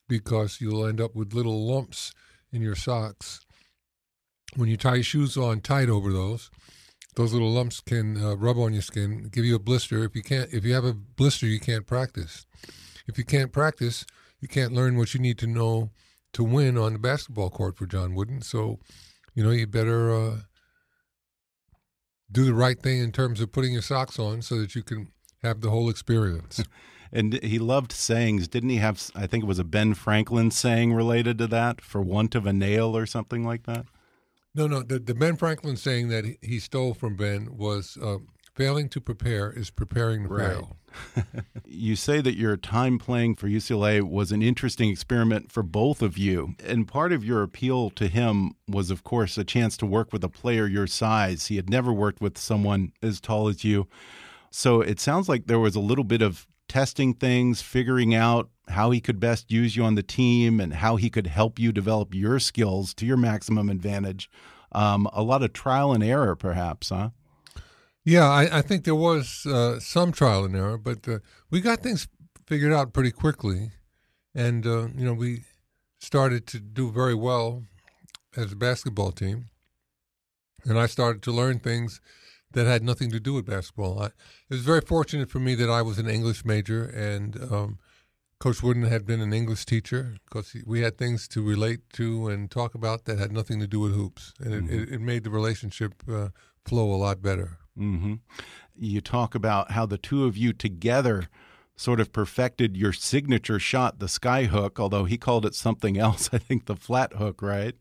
because 0.08 0.60
you'll 0.60 0.88
end 0.88 1.00
up 1.00 1.14
with 1.14 1.34
little 1.34 1.66
lumps 1.66 2.12
in 2.52 2.62
your 2.62 2.76
socks. 2.76 3.40
When 4.54 4.68
you 4.68 4.76
tie 4.76 4.96
your 4.96 5.04
shoes 5.04 5.36
on 5.36 5.60
tight 5.60 5.88
over 5.88 6.12
those, 6.12 6.50
those 7.14 7.32
little 7.32 7.50
lumps 7.50 7.80
can 7.80 8.16
uh, 8.16 8.36
rub 8.36 8.58
on 8.58 8.72
your 8.72 8.82
skin, 8.82 9.28
give 9.32 9.44
you 9.44 9.56
a 9.56 9.58
blister. 9.58 10.04
If 10.04 10.14
you 10.14 10.22
can't, 10.22 10.52
if 10.52 10.64
you 10.64 10.74
have 10.74 10.84
a 10.84 10.94
blister, 10.94 11.46
you 11.46 11.60
can't 11.60 11.86
practice. 11.86 12.46
If 13.06 13.18
you 13.18 13.24
can't 13.24 13.52
practice, 13.52 14.04
you 14.40 14.48
can't 14.48 14.72
learn 14.72 14.96
what 14.96 15.14
you 15.14 15.20
need 15.20 15.38
to 15.38 15.46
know 15.46 15.90
to 16.36 16.44
win 16.44 16.76
on 16.76 16.92
the 16.92 16.98
basketball 16.98 17.48
court 17.48 17.78
for 17.78 17.86
John 17.86 18.14
Wooden. 18.14 18.42
So, 18.42 18.78
you 19.34 19.42
know, 19.42 19.52
you 19.52 19.66
better 19.66 20.14
uh, 20.14 20.36
do 22.30 22.44
the 22.44 22.52
right 22.52 22.78
thing 22.78 22.98
in 22.98 23.10
terms 23.10 23.40
of 23.40 23.52
putting 23.52 23.72
your 23.72 23.80
socks 23.80 24.18
on 24.18 24.42
so 24.42 24.58
that 24.58 24.74
you 24.74 24.82
can 24.82 25.08
have 25.42 25.62
the 25.62 25.70
whole 25.70 25.88
experience. 25.88 26.62
and 27.12 27.42
he 27.42 27.58
loved 27.58 27.90
sayings. 27.90 28.48
Didn't 28.48 28.68
he 28.68 28.76
have, 28.76 29.10
I 29.14 29.26
think 29.26 29.44
it 29.44 29.46
was 29.46 29.58
a 29.58 29.64
Ben 29.64 29.94
Franklin 29.94 30.50
saying 30.50 30.92
related 30.92 31.38
to 31.38 31.46
that, 31.46 31.80
for 31.80 32.02
want 32.02 32.34
of 32.34 32.44
a 32.44 32.52
nail 32.52 32.94
or 32.94 33.06
something 33.06 33.42
like 33.42 33.62
that? 33.62 33.86
No, 34.54 34.66
no. 34.66 34.82
The, 34.82 34.98
the 34.98 35.14
Ben 35.14 35.36
Franklin 35.36 35.78
saying 35.78 36.08
that 36.08 36.26
he 36.42 36.58
stole 36.58 36.92
from 36.92 37.16
Ben 37.16 37.56
was 37.56 37.96
uh, 38.02 38.18
failing 38.56 38.88
to 38.88 39.00
prepare 39.00 39.52
is 39.52 39.70
preparing 39.70 40.24
to 40.24 40.28
right. 40.30 40.48
fail. 40.48 40.76
you 41.66 41.94
say 41.94 42.22
that 42.22 42.36
your 42.36 42.56
time 42.56 42.98
playing 42.98 43.36
for 43.36 43.48
UCLA 43.48 44.02
was 44.02 44.32
an 44.32 44.42
interesting 44.42 44.90
experiment 44.90 45.52
for 45.52 45.62
both 45.62 46.00
of 46.00 46.16
you. 46.16 46.54
And 46.64 46.88
part 46.88 47.12
of 47.12 47.22
your 47.22 47.42
appeal 47.42 47.90
to 47.90 48.08
him 48.08 48.54
was, 48.66 48.90
of 48.90 49.04
course, 49.04 49.36
a 49.36 49.44
chance 49.44 49.76
to 49.76 49.86
work 49.86 50.10
with 50.10 50.24
a 50.24 50.30
player 50.30 50.66
your 50.66 50.86
size. 50.86 51.48
He 51.48 51.56
had 51.56 51.68
never 51.68 51.92
worked 51.92 52.22
with 52.22 52.38
someone 52.38 52.92
as 53.02 53.20
tall 53.20 53.48
as 53.48 53.62
you. 53.62 53.88
So 54.50 54.80
it 54.80 54.98
sounds 54.98 55.28
like 55.28 55.46
there 55.46 55.58
was 55.58 55.76
a 55.76 55.80
little 55.80 56.04
bit 56.04 56.22
of 56.22 56.46
testing 56.66 57.12
things, 57.12 57.60
figuring 57.60 58.14
out 58.14 58.48
how 58.68 58.90
he 58.90 59.00
could 59.00 59.20
best 59.20 59.52
use 59.52 59.76
you 59.76 59.84
on 59.84 59.94
the 59.96 60.02
team 60.02 60.60
and 60.60 60.74
how 60.74 60.96
he 60.96 61.10
could 61.10 61.26
help 61.26 61.58
you 61.58 61.72
develop 61.72 62.14
your 62.14 62.40
skills 62.40 62.94
to 62.94 63.06
your 63.06 63.18
maximum 63.18 63.68
advantage. 63.68 64.30
Um, 64.72 65.08
a 65.12 65.22
lot 65.22 65.42
of 65.42 65.52
trial 65.52 65.92
and 65.92 66.02
error, 66.02 66.34
perhaps, 66.34 66.88
huh? 66.88 67.10
Yeah, 68.06 68.30
I, 68.30 68.58
I 68.58 68.62
think 68.62 68.84
there 68.84 68.94
was 68.94 69.44
uh, 69.46 69.80
some 69.80 70.12
trial 70.12 70.44
and 70.44 70.54
error, 70.54 70.78
but 70.78 71.08
uh, 71.08 71.18
we 71.50 71.60
got 71.60 71.80
things 71.80 72.06
figured 72.46 72.72
out 72.72 72.92
pretty 72.92 73.10
quickly, 73.10 73.72
and 74.32 74.64
uh, 74.64 74.86
you 74.94 75.04
know 75.04 75.12
we 75.12 75.42
started 75.98 76.46
to 76.46 76.60
do 76.60 76.92
very 76.92 77.16
well 77.16 77.64
as 78.36 78.52
a 78.52 78.56
basketball 78.56 79.10
team, 79.10 79.46
and 80.64 80.78
I 80.78 80.86
started 80.86 81.20
to 81.24 81.32
learn 81.32 81.58
things 81.58 82.00
that 82.52 82.64
had 82.64 82.84
nothing 82.84 83.10
to 83.10 83.18
do 83.18 83.34
with 83.34 83.44
basketball. 83.44 84.00
I, 84.00 84.06
it 84.06 84.12
was 84.50 84.60
very 84.60 84.82
fortunate 84.82 85.28
for 85.28 85.40
me 85.40 85.56
that 85.56 85.68
I 85.68 85.82
was 85.82 85.98
an 85.98 86.08
English 86.08 86.44
major, 86.44 86.84
and 86.84 87.36
um, 87.50 87.78
Coach 88.38 88.62
Wooden 88.62 88.84
had 88.84 89.04
been 89.04 89.20
an 89.20 89.32
English 89.32 89.66
teacher 89.66 90.14
because 90.26 90.54
we 90.64 90.82
had 90.82 90.96
things 90.96 91.26
to 91.26 91.42
relate 91.42 91.80
to 91.94 92.28
and 92.28 92.52
talk 92.52 92.76
about 92.76 93.04
that 93.06 93.18
had 93.18 93.32
nothing 93.32 93.58
to 93.58 93.66
do 93.66 93.80
with 93.80 93.96
hoops, 93.96 94.32
and 94.38 94.68
mm-hmm. 94.68 94.78
it, 94.78 94.92
it, 94.92 95.00
made 95.00 95.24
the 95.24 95.30
relationship 95.30 96.04
uh, 96.08 96.28
flow 96.64 96.94
a 96.94 96.94
lot 96.94 97.20
better. 97.20 97.58
Mm-hmm. 97.78 98.14
You 98.78 99.00
talk 99.00 99.34
about 99.34 99.72
how 99.72 99.86
the 99.86 99.98
two 99.98 100.24
of 100.24 100.36
you 100.36 100.52
together 100.52 101.28
sort 101.76 102.00
of 102.00 102.12
perfected 102.12 102.76
your 102.76 102.92
signature 102.92 103.58
shot, 103.58 103.98
the 103.98 104.08
sky 104.08 104.44
hook, 104.44 104.80
although 104.80 105.04
he 105.04 105.18
called 105.18 105.44
it 105.44 105.54
something 105.54 105.98
else, 105.98 106.30
I 106.32 106.38
think 106.38 106.66
the 106.66 106.76
flat 106.76 107.14
hook, 107.14 107.42
right? 107.42 107.74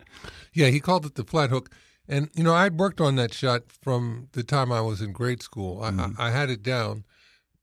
Yeah, 0.54 0.68
he 0.68 0.80
called 0.80 1.06
it 1.06 1.16
the 1.16 1.24
flat 1.24 1.50
hook. 1.50 1.72
And, 2.08 2.30
you 2.36 2.44
know, 2.44 2.54
I'd 2.54 2.78
worked 2.78 3.02
on 3.02 3.16
that 3.16 3.34
shot 3.34 3.64
from 3.82 4.28
the 4.34 4.44
time 4.44 4.72
I 4.72 4.82
was 4.82 5.02
in 5.02 5.12
grade 5.12 5.42
school. 5.42 5.82
I, 5.82 6.12
I, 6.20 6.30
had 6.30 6.52
it 6.52 6.62
down, 6.62 7.04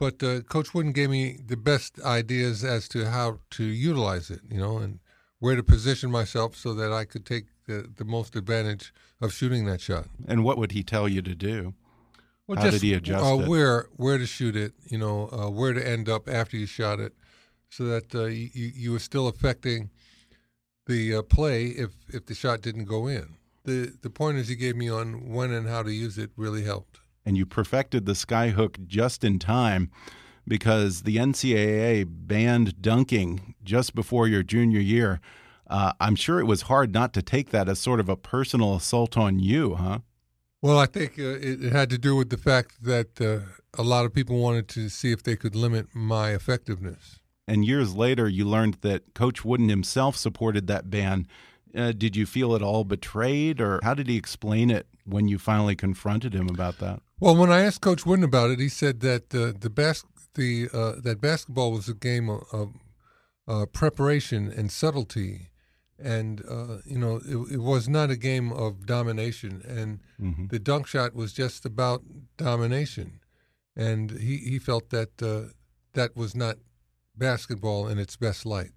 but 0.01 0.21
uh, 0.21 0.41
Coach 0.41 0.75
Wooden 0.75 0.91
gave 0.91 1.11
me 1.11 1.39
the 1.47 1.57
best 1.57 2.01
ideas 2.01 2.65
as 2.65 2.89
to 2.89 3.09
how 3.09 3.39
to 3.51 3.65
utilize 3.65 4.31
it, 4.31 4.41
you 4.51 4.59
know, 4.59 4.79
and 4.79 4.99
where 5.39 5.55
to 5.55 5.63
position 5.63 6.11
myself 6.11 6.57
so 6.57 6.75
that 6.75 6.93
I 6.93 7.05
could 7.05 7.25
take 7.25 7.45
the, 7.69 7.89
the 7.97 8.05
most 8.05 8.35
advantage 8.35 8.93
of 9.21 9.33
shooting 9.33 9.65
that 9.67 9.81
shot. 9.81 10.07
And 10.27 10.43
what 10.43 10.59
would 10.59 10.73
he 10.73 10.83
tell 10.83 11.09
you 11.09 11.23
to 11.23 11.37
do? 11.37 11.75
Well, 12.53 12.61
How 12.61 12.71
just, 12.71 12.83
did 12.83 12.87
he 12.87 12.93
adjust 12.93 13.25
uh, 13.25 13.39
it? 13.39 13.49
Where 13.49 13.87
where 13.97 14.19
to 14.19 14.27
shoot 14.27 14.55
it, 14.57 14.75
you 14.91 14.99
know, 14.99 15.31
uh, 15.33 15.49
where 15.49 15.73
to 15.73 15.89
end 15.89 16.07
up 16.11 16.29
after 16.29 16.59
you 16.59 16.67
shot 16.67 17.01
it, 17.01 17.15
so 17.71 17.85
that 17.85 18.15
uh, 18.15 18.25
you 18.25 18.51
you 18.55 18.93
were 18.93 18.99
still 18.99 19.27
affecting 19.27 19.89
the 20.87 21.15
uh, 21.15 21.23
play 21.23 21.69
if 21.69 21.93
if 22.13 22.27
the 22.27 22.35
shot 22.35 22.61
didn't 22.61 22.85
go 22.85 23.07
in. 23.07 23.37
The 23.65 23.95
the 24.03 24.11
pointers 24.11 24.49
he 24.49 24.57
gave 24.57 24.77
me 24.77 24.91
on 24.91 25.31
when 25.33 25.51
and 25.51 25.67
how 25.67 25.83
to 25.83 25.91
use 25.91 26.19
it 26.19 26.31
really 26.37 26.63
helped. 26.63 27.01
And 27.25 27.39
you 27.39 27.47
perfected 27.47 28.05
the 28.05 28.13
skyhook 28.13 28.87
just 28.87 29.25
in 29.25 29.39
time 29.39 29.91
because 30.47 31.05
the 31.05 31.17
NCAA 31.17 32.05
banned 32.07 32.83
dunking 32.83 33.55
just 33.65 33.95
before 33.95 34.29
your 34.29 34.43
junior 34.43 34.81
year. 34.81 35.23
Uh, 35.69 35.95
I'm 36.01 36.17
sure 36.17 36.39
it 36.39 36.45
was 36.45 36.63
hard 36.63 36.93
not 36.93 37.15
to 37.15 37.23
take 37.23 37.49
that 37.49 37.67
as 37.67 37.79
sort 37.79 37.99
of 37.99 38.11
a 38.11 38.17
personal 38.17 38.75
assault 38.77 39.17
on 39.17 39.39
you, 39.39 39.77
huh? 39.77 40.01
Well, 40.63 40.79
I 40.79 40.87
think 40.87 41.19
uh, 41.19 41.23
it, 41.23 41.65
it, 41.65 41.73
had 41.73 41.91
to 41.91 41.99
do 41.99 42.15
with 42.15 42.31
the 42.31 42.39
fact 42.39 42.85
that 42.85 43.21
uh, 43.21 43.41
a 43.77 43.83
lot 43.83 44.05
of 44.07 44.15
people 44.15 44.39
wanted 44.39 44.69
to 44.69 44.89
see 44.89 45.11
if 45.11 45.25
they 45.25 45.35
could 45.35 45.57
limit 45.57 45.89
my 45.93 46.31
effectiveness. 46.31 47.19
And 47.49 47.65
years 47.65 47.97
later, 47.97 48.29
you 48.29 48.45
learned 48.45 48.79
that 48.83 49.13
Coach 49.13 49.45
Wooden 49.45 49.69
himself 49.69 50.17
supported 50.17 50.69
that 50.69 50.89
ban. 50.89 51.27
Uh, 51.75 51.91
did 51.91 52.15
you 52.15 52.27
feel 52.27 52.55
at 52.55 52.63
all 52.63 52.85
betrayed, 52.85 53.61
or 53.61 53.81
how 53.83 53.95
did 53.95 54.09
he 54.09 54.17
explain 54.17 54.71
it 54.71 54.87
when 55.05 55.27
you 55.27 55.37
finally 55.37 55.75
confronted 55.75 56.33
him 56.33 56.49
about 56.49 56.79
that? 56.79 57.03
Well, 57.19 57.35
when 57.35 57.51
I 57.51 57.63
asked 57.63 57.81
Coach 57.81 58.07
Wooden 58.07 58.25
about 58.25 58.51
it, 58.51 58.61
he 58.61 58.69
said 58.69 59.01
that 59.01 59.35
uh, 59.35 59.59
the 59.59 59.71
bas- 59.71 60.05
the 60.35 60.69
uh, 60.73 61.01
that 61.03 61.21
basketball 61.21 61.73
was 61.73 61.89
a 61.89 61.95
game 61.95 62.29
of, 62.29 62.43
of 62.53 62.73
uh, 63.49 63.67
preparation 63.67 64.53
and 64.55 64.71
subtlety 64.71 65.49
and 66.03 66.43
uh, 66.49 66.79
you 66.85 66.99
know 66.99 67.21
it, 67.25 67.55
it, 67.55 67.61
was 67.61 67.89
not 67.89 68.11
a 68.11 68.17
game 68.17 68.53
of 68.53 68.87
domination 68.87 69.63
and 69.67 70.01
mm-hmm. 70.21 70.47
the 70.49 70.59
dunk 70.59 70.87
shot 70.87 71.15
was 71.15 71.33
just 71.33 71.65
about 71.65 72.03
domination 72.37 73.21
and 73.77 74.11
he, 74.11 74.39
he 74.39 74.59
felt 74.59 74.91
that 74.91 75.23
uh, 75.23 75.53
that 75.95 76.17
was 76.17 76.35
not 76.35 76.57
basketball 77.17 77.89
in 77.89 77.99
its 77.99 78.17
best 78.17 78.45
light. 78.45 78.73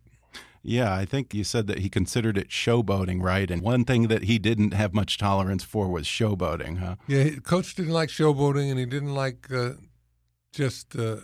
Yeah 0.61 0.93
i 0.93 1.05
think 1.05 1.33
you 1.33 1.43
said 1.43 1.67
that 1.67 1.79
he 1.79 1.89
considered 1.89 2.37
it 2.37 2.49
showboating 2.49 3.21
right? 3.21 3.49
And 3.51 3.61
one 3.61 3.85
thing 3.85 4.07
that 4.07 4.23
he 4.23 4.39
didn't 4.39 4.73
have 4.73 4.93
much 4.93 5.17
tolerance 5.17 5.63
for 5.63 5.87
was 5.87 6.05
showboating 6.05 6.79
huh? 6.79 6.95
Yeah 7.07 7.29
coach 7.43 7.75
didn't 7.75 7.93
like 7.93 8.09
showboating 8.09 8.69
and 8.69 8.79
he 8.79 8.85
didn't 8.85 9.13
like 9.13 9.51
uh, 9.51 9.73
just 10.51 10.95
uh, 10.95 11.17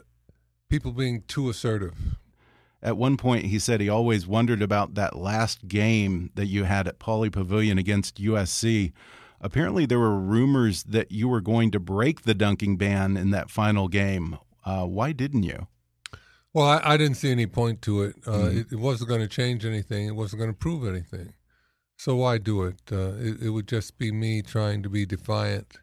people 0.70 0.91
being 0.91 1.24
too 1.27 1.50
assertive 1.50 1.96
at 2.83 2.97
one 2.97 3.17
point 3.17 3.45
he 3.45 3.59
said 3.59 3.79
he 3.79 3.89
always 3.89 4.25
wondered 4.25 4.61
about 4.61 4.95
that 4.95 5.15
last 5.15 5.67
game 5.67 6.31
that 6.35 6.47
you 6.47 6.63
had 6.63 6.88
at 6.88 7.00
Pauley 7.00 7.31
Pavilion 7.31 7.77
against 7.77 8.21
USC. 8.21 8.91
Apparently, 9.39 9.85
there 9.85 10.00
were 10.00 10.19
rumors 10.19 10.83
that 10.83 11.11
you 11.11 11.27
were 11.27 11.41
going 11.41 11.71
to 11.71 11.79
break 11.79 12.21
the 12.21 12.33
dunking 12.33 12.77
ban 12.77 13.17
in 13.17 13.31
that 13.31 13.50
final 13.50 13.88
game. 13.88 14.38
Uh, 14.63 14.85
why 14.85 15.11
didn't 15.11 15.43
you? 15.43 15.67
Well, 16.53 16.65
I, 16.65 16.93
I, 16.93 16.97
didn't 16.97 17.15
see 17.15 17.31
any 17.31 17.47
point 17.47 17.81
to 17.83 18.03
it. 18.03 18.15
Uh, 18.27 18.31
mm 18.31 18.41
-hmm. 18.41 18.59
it, 18.59 18.71
it, 18.71 18.79
wasn't 18.79 19.09
going 19.09 19.27
to 19.27 19.41
change 19.41 19.65
anything. 19.65 20.07
It 20.07 20.15
wasn't 20.15 20.39
going 20.41 20.53
to 20.53 20.57
prove 20.57 20.89
anything. 20.89 21.33
So 21.97 22.15
why 22.15 22.39
do 22.39 22.67
it? 22.67 22.91
Uh, 22.91 23.13
it? 23.19 23.41
it? 23.41 23.50
would 23.50 23.71
just 23.71 23.97
be 23.97 24.11
me 24.11 24.41
trying 24.41 24.83
to 24.83 24.89
be 24.89 25.05
defiant. 25.05 25.77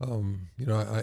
Um, 0.00 0.48
you 0.56 0.66
know, 0.66 0.78
I 0.78 1.00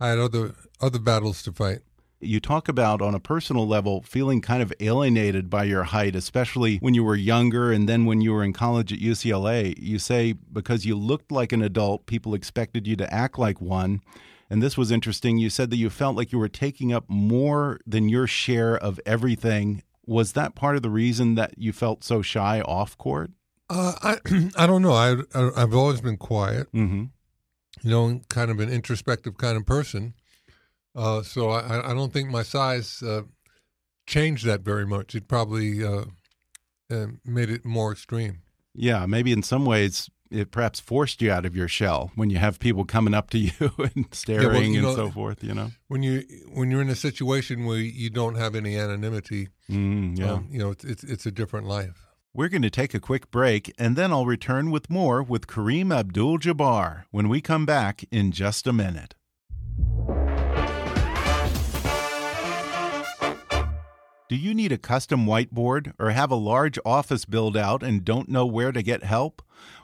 I 0.00 0.08
had 0.10 0.18
other 0.18 0.54
other 0.80 1.00
battles 1.00 1.42
to 1.42 1.52
fight 1.52 1.82
you 2.20 2.40
talk 2.40 2.68
about 2.68 3.00
on 3.00 3.14
a 3.14 3.20
personal 3.20 3.66
level 3.66 4.02
feeling 4.02 4.40
kind 4.40 4.62
of 4.62 4.72
alienated 4.80 5.48
by 5.48 5.64
your 5.64 5.84
height, 5.84 6.16
especially 6.16 6.78
when 6.78 6.94
you 6.94 7.04
were 7.04 7.14
younger 7.14 7.72
and 7.72 7.88
then 7.88 8.06
when 8.06 8.20
you 8.20 8.32
were 8.32 8.42
in 8.42 8.52
college 8.52 8.92
at 8.92 8.98
UCLA. 8.98 9.74
You 9.78 9.98
say 9.98 10.32
because 10.32 10.84
you 10.84 10.96
looked 10.96 11.30
like 11.30 11.52
an 11.52 11.62
adult, 11.62 12.06
people 12.06 12.34
expected 12.34 12.86
you 12.86 12.96
to 12.96 13.12
act 13.12 13.38
like 13.38 13.60
one. 13.60 14.02
And 14.50 14.62
this 14.62 14.76
was 14.76 14.90
interesting. 14.90 15.38
You 15.38 15.50
said 15.50 15.70
that 15.70 15.76
you 15.76 15.90
felt 15.90 16.16
like 16.16 16.32
you 16.32 16.38
were 16.38 16.48
taking 16.48 16.92
up 16.92 17.04
more 17.08 17.80
than 17.86 18.08
your 18.08 18.26
share 18.26 18.76
of 18.76 18.98
everything. 19.04 19.82
Was 20.06 20.32
that 20.32 20.54
part 20.54 20.76
of 20.76 20.82
the 20.82 20.90
reason 20.90 21.34
that 21.34 21.58
you 21.58 21.72
felt 21.72 22.02
so 22.02 22.22
shy 22.22 22.62
off 22.62 22.96
court? 22.96 23.30
Uh, 23.68 23.92
I 24.02 24.16
I 24.56 24.66
don't 24.66 24.82
know. 24.82 24.92
I, 24.92 25.16
I 25.34 25.60
have 25.60 25.74
always 25.74 26.00
been 26.00 26.16
quiet. 26.16 26.72
Mm 26.72 26.90
-hmm. 26.90 27.08
You 27.82 27.90
know, 27.90 28.20
kind 28.28 28.50
of 28.50 28.58
an 28.58 28.72
introspective 28.72 29.36
kind 29.36 29.56
of 29.56 29.64
person. 29.64 30.14
Uh, 30.98 31.22
so 31.22 31.50
I, 31.50 31.92
I 31.92 31.94
don't 31.94 32.12
think 32.12 32.28
my 32.28 32.42
size 32.42 33.04
uh, 33.04 33.22
changed 34.08 34.44
that 34.46 34.62
very 34.62 34.84
much. 34.84 35.14
It 35.14 35.28
probably 35.28 35.84
uh, 35.84 36.06
uh, 36.90 37.06
made 37.24 37.50
it 37.50 37.64
more 37.64 37.92
extreme. 37.92 38.40
Yeah, 38.74 39.06
maybe 39.06 39.30
in 39.30 39.44
some 39.44 39.64
ways 39.64 40.10
it 40.28 40.50
perhaps 40.50 40.80
forced 40.80 41.22
you 41.22 41.30
out 41.30 41.46
of 41.46 41.54
your 41.54 41.68
shell 41.68 42.10
when 42.16 42.30
you 42.30 42.38
have 42.38 42.58
people 42.58 42.84
coming 42.84 43.14
up 43.14 43.30
to 43.30 43.38
you 43.38 43.72
and 43.78 44.06
staring 44.10 44.42
yeah, 44.42 44.48
well, 44.48 44.62
and 44.62 44.82
know, 44.82 44.94
so 44.96 45.10
forth. 45.10 45.44
You 45.44 45.54
know, 45.54 45.70
when 45.86 46.02
you 46.02 46.24
when 46.52 46.68
you're 46.72 46.82
in 46.82 46.90
a 46.90 46.96
situation 46.96 47.64
where 47.64 47.78
you 47.78 48.10
don't 48.10 48.34
have 48.34 48.56
any 48.56 48.76
anonymity, 48.76 49.50
mm, 49.70 50.18
yeah, 50.18 50.32
um, 50.32 50.48
you 50.50 50.58
know, 50.58 50.72
it's, 50.72 50.84
it's 50.84 51.04
it's 51.04 51.26
a 51.26 51.30
different 51.30 51.68
life. 51.68 52.08
We're 52.34 52.48
going 52.48 52.62
to 52.62 52.70
take 52.70 52.92
a 52.92 53.00
quick 53.00 53.30
break, 53.30 53.72
and 53.78 53.94
then 53.94 54.12
I'll 54.12 54.26
return 54.26 54.72
with 54.72 54.90
more 54.90 55.22
with 55.22 55.46
Kareem 55.46 55.96
Abdul-Jabbar 55.96 57.04
when 57.10 57.28
we 57.28 57.40
come 57.40 57.66
back 57.66 58.04
in 58.10 58.32
just 58.32 58.66
a 58.66 58.72
minute. 58.72 59.14
Do 64.28 64.36
you 64.36 64.52
need 64.52 64.72
a 64.72 64.78
custom 64.78 65.24
whiteboard 65.24 65.94
or 65.98 66.10
have 66.10 66.30
a 66.30 66.36
large 66.36 66.78
office 66.84 67.24
build 67.24 67.56
out 67.56 67.82
and 67.82 68.04
don't 68.04 68.28
know 68.28 68.44
where 68.44 68.72
to 68.72 68.82
get 68.82 69.02
help? 69.02 69.40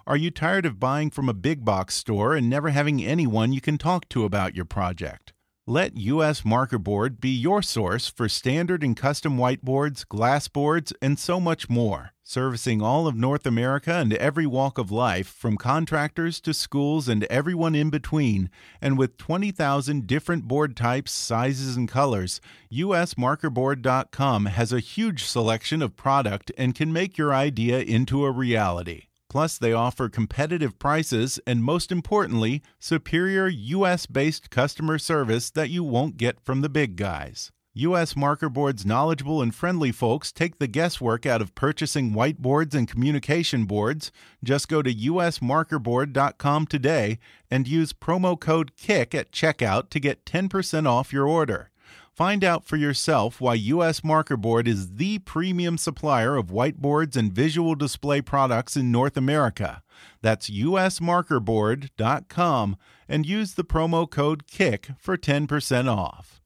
Are 0.07 0.19
you 0.19 0.31
tired 0.31 0.67
of 0.67 0.79
buying 0.79 1.11
from 1.11 1.31
a 1.31 1.35
big 1.35 1.65
box 1.65 1.95
store 1.95 2.35
and 2.35 2.51
never 2.51 2.69
having 2.69 3.03
anyone 3.03 3.55
you 3.55 3.63
can 3.63 3.79
talk 3.79 4.07
to 4.11 4.25
about 4.25 4.55
your 4.55 4.67
project? 4.67 5.33
Let 5.67 5.97
US 5.97 6.45
Marker 6.45 6.79
Board 6.79 7.23
be 7.23 7.31
your 7.31 7.63
source 7.63 8.07
for 8.07 8.29
standard 8.29 8.83
and 8.83 8.95
custom 8.95 9.39
whiteboards, 9.39 10.07
glass 10.07 10.47
boards, 10.47 10.93
and 11.01 11.19
so 11.19 11.41
much 11.41 11.71
more, 11.71 12.13
servicing 12.25 12.81
all 12.81 13.07
of 13.07 13.15
North 13.15 13.47
America 13.47 13.93
and 13.93 14.15
every 14.15 14.47
walk 14.47 14.79
of 14.79 14.91
life, 14.91 15.29
from 15.29 15.57
contractors 15.57 16.41
to 16.41 16.55
schools 16.55 17.09
and 17.09 17.25
everyone 17.25 17.75
in 17.75 17.91
between. 17.91 18.51
And 18.81 18.99
with 18.99 19.19
20,000 19.19 20.07
different 20.07 20.49
board 20.49 20.77
types, 20.77 21.13
sizes, 21.13 21.77
and 21.77 21.89
colors, 21.89 22.41
usmarkerboard.com 22.73 24.47
has 24.47 24.73
a 24.73 24.81
huge 24.81 25.25
selection 25.25 25.83
of 25.83 25.97
product 25.97 26.51
and 26.57 26.75
can 26.75 26.93
make 26.93 27.19
your 27.19 27.33
idea 27.35 27.81
into 27.81 28.25
a 28.25 28.33
reality. 28.33 29.05
Plus, 29.29 29.59
they 29.59 29.73
offer 29.73 30.09
competitive 30.09 30.79
prices 30.79 31.41
and, 31.47 31.65
most 31.65 31.91
importantly, 31.93 32.63
superior 32.79 33.49
US 33.49 34.07
based 34.07 34.49
customer 34.49 34.99
service 34.99 35.51
that 35.51 35.71
you 35.71 35.85
won't 35.85 36.17
get 36.17 36.41
from 36.41 36.61
the 36.61 36.69
big 36.69 36.97
guys. 36.97 37.51
US 37.77 38.15
Marker 38.15 38.49
Board's 38.49 38.87
knowledgeable 38.87 39.43
and 39.43 39.53
friendly 39.53 39.91
folks 39.91 40.31
take 40.31 40.61
the 40.61 40.69
guesswork 40.69 41.27
out 41.27 41.43
of 41.43 41.57
purchasing 41.57 42.13
whiteboards 42.13 42.73
and 42.73 42.87
communication 42.87 43.65
boards. 43.65 44.13
Just 44.45 44.69
go 44.69 44.81
to 44.81 44.95
usmarkerboard.com 44.95 46.69
today 46.69 47.19
and 47.51 47.67
use 47.67 47.93
promo 47.93 48.39
code 48.39 48.77
KICK 48.77 49.17
at 49.17 49.33
checkout 49.33 49.91
to 49.91 49.99
get 49.99 50.25
10% 50.25 50.87
off 50.87 51.13
your 51.13 51.27
order. 51.27 51.73
Find 52.13 52.45
out 52.45 52.65
for 52.65 52.77
yourself 52.77 53.41
why 53.41 53.55
US 53.55 54.05
Marker 54.05 54.37
Board 54.37 54.69
is 54.69 54.95
the 54.95 55.19
premium 55.19 55.77
supplier 55.77 56.37
of 56.37 56.53
whiteboards 56.53 57.17
and 57.17 57.33
visual 57.33 57.75
display 57.75 58.21
products 58.21 58.77
in 58.77 58.93
North 58.93 59.17
America. 59.17 59.83
That's 60.23 60.49
usmarkerboard.com 60.49 62.77
and 63.09 63.27
use 63.27 63.55
the 63.55 63.65
promo 63.65 64.09
code 64.09 64.47
KICK 64.47 64.91
for 64.97 65.17
10% 65.17 65.93
off. 65.93 66.41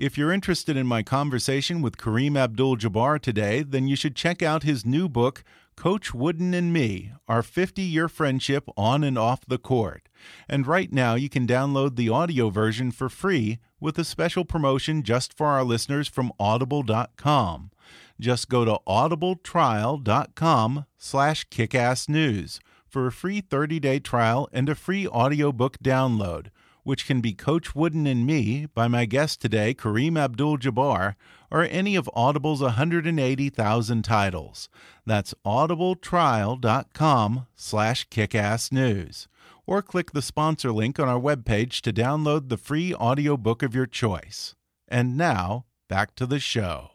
If 0.00 0.16
you're 0.16 0.32
interested 0.32 0.78
in 0.78 0.86
my 0.86 1.02
conversation 1.02 1.82
with 1.82 1.98
Kareem 1.98 2.34
Abdul 2.34 2.78
Jabbar 2.78 3.20
today, 3.20 3.62
then 3.62 3.86
you 3.86 3.96
should 3.96 4.16
check 4.16 4.42
out 4.42 4.62
his 4.62 4.86
new 4.86 5.10
book, 5.10 5.44
Coach 5.76 6.14
Wooden 6.14 6.54
and 6.54 6.72
Me 6.72 7.12
Our 7.28 7.42
50 7.42 7.82
Year 7.82 8.08
Friendship 8.08 8.66
on 8.78 9.04
and 9.04 9.18
Off 9.18 9.44
the 9.44 9.58
Court. 9.58 10.08
And 10.48 10.66
right 10.66 10.90
now, 10.90 11.16
you 11.16 11.28
can 11.28 11.46
download 11.46 11.96
the 11.96 12.08
audio 12.08 12.48
version 12.48 12.92
for 12.92 13.10
free 13.10 13.58
with 13.78 13.98
a 13.98 14.04
special 14.04 14.46
promotion 14.46 15.02
just 15.02 15.36
for 15.36 15.48
our 15.48 15.64
listeners 15.64 16.08
from 16.08 16.32
audible.com. 16.40 17.70
Just 18.18 18.48
go 18.48 18.64
to 18.64 18.78
audibletrial.com 18.88 20.86
slash 20.96 21.46
kickassnews 21.48 22.58
for 22.88 23.06
a 23.06 23.12
free 23.12 23.42
30-day 23.42 23.98
trial 23.98 24.48
and 24.50 24.70
a 24.70 24.74
free 24.74 25.06
audiobook 25.06 25.76
download, 25.80 26.46
which 26.90 27.06
can 27.06 27.20
be 27.20 27.32
Coach 27.32 27.76
Wooden 27.76 28.04
and 28.04 28.26
Me 28.26 28.66
by 28.66 28.88
my 28.88 29.04
guest 29.04 29.40
today, 29.40 29.74
Kareem 29.74 30.18
Abdul-Jabbar, 30.18 31.14
or 31.48 31.62
any 31.62 31.94
of 31.94 32.10
Audible's 32.14 32.62
180,000 32.62 34.02
titles. 34.02 34.68
That's 35.06 35.32
audibletrial.com 35.46 37.46
slash 37.54 38.08
kickassnews 38.08 39.28
or 39.68 39.82
click 39.82 40.10
the 40.10 40.20
sponsor 40.20 40.72
link 40.72 40.98
on 40.98 41.08
our 41.08 41.20
webpage 41.20 41.80
to 41.82 41.92
download 41.92 42.48
the 42.48 42.56
free 42.56 42.92
audiobook 42.92 43.62
of 43.62 43.72
your 43.72 43.86
choice. 43.86 44.56
And 44.88 45.16
now, 45.16 45.66
back 45.88 46.16
to 46.16 46.26
the 46.26 46.40
show. 46.40 46.90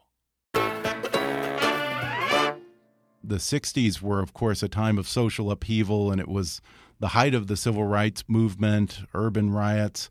The 3.24 3.38
60s 3.38 4.02
were, 4.02 4.20
of 4.20 4.34
course, 4.34 4.62
a 4.62 4.68
time 4.68 4.98
of 4.98 5.08
social 5.08 5.50
upheaval, 5.50 6.12
and 6.12 6.20
it 6.20 6.28
was 6.28 6.60
the 7.00 7.10
height 7.10 7.36
of 7.36 7.48
the 7.48 7.58
civil 7.58 7.86
rights 7.86 8.24
movement, 8.28 9.02
urban 9.14 9.52
riots. 9.52 10.10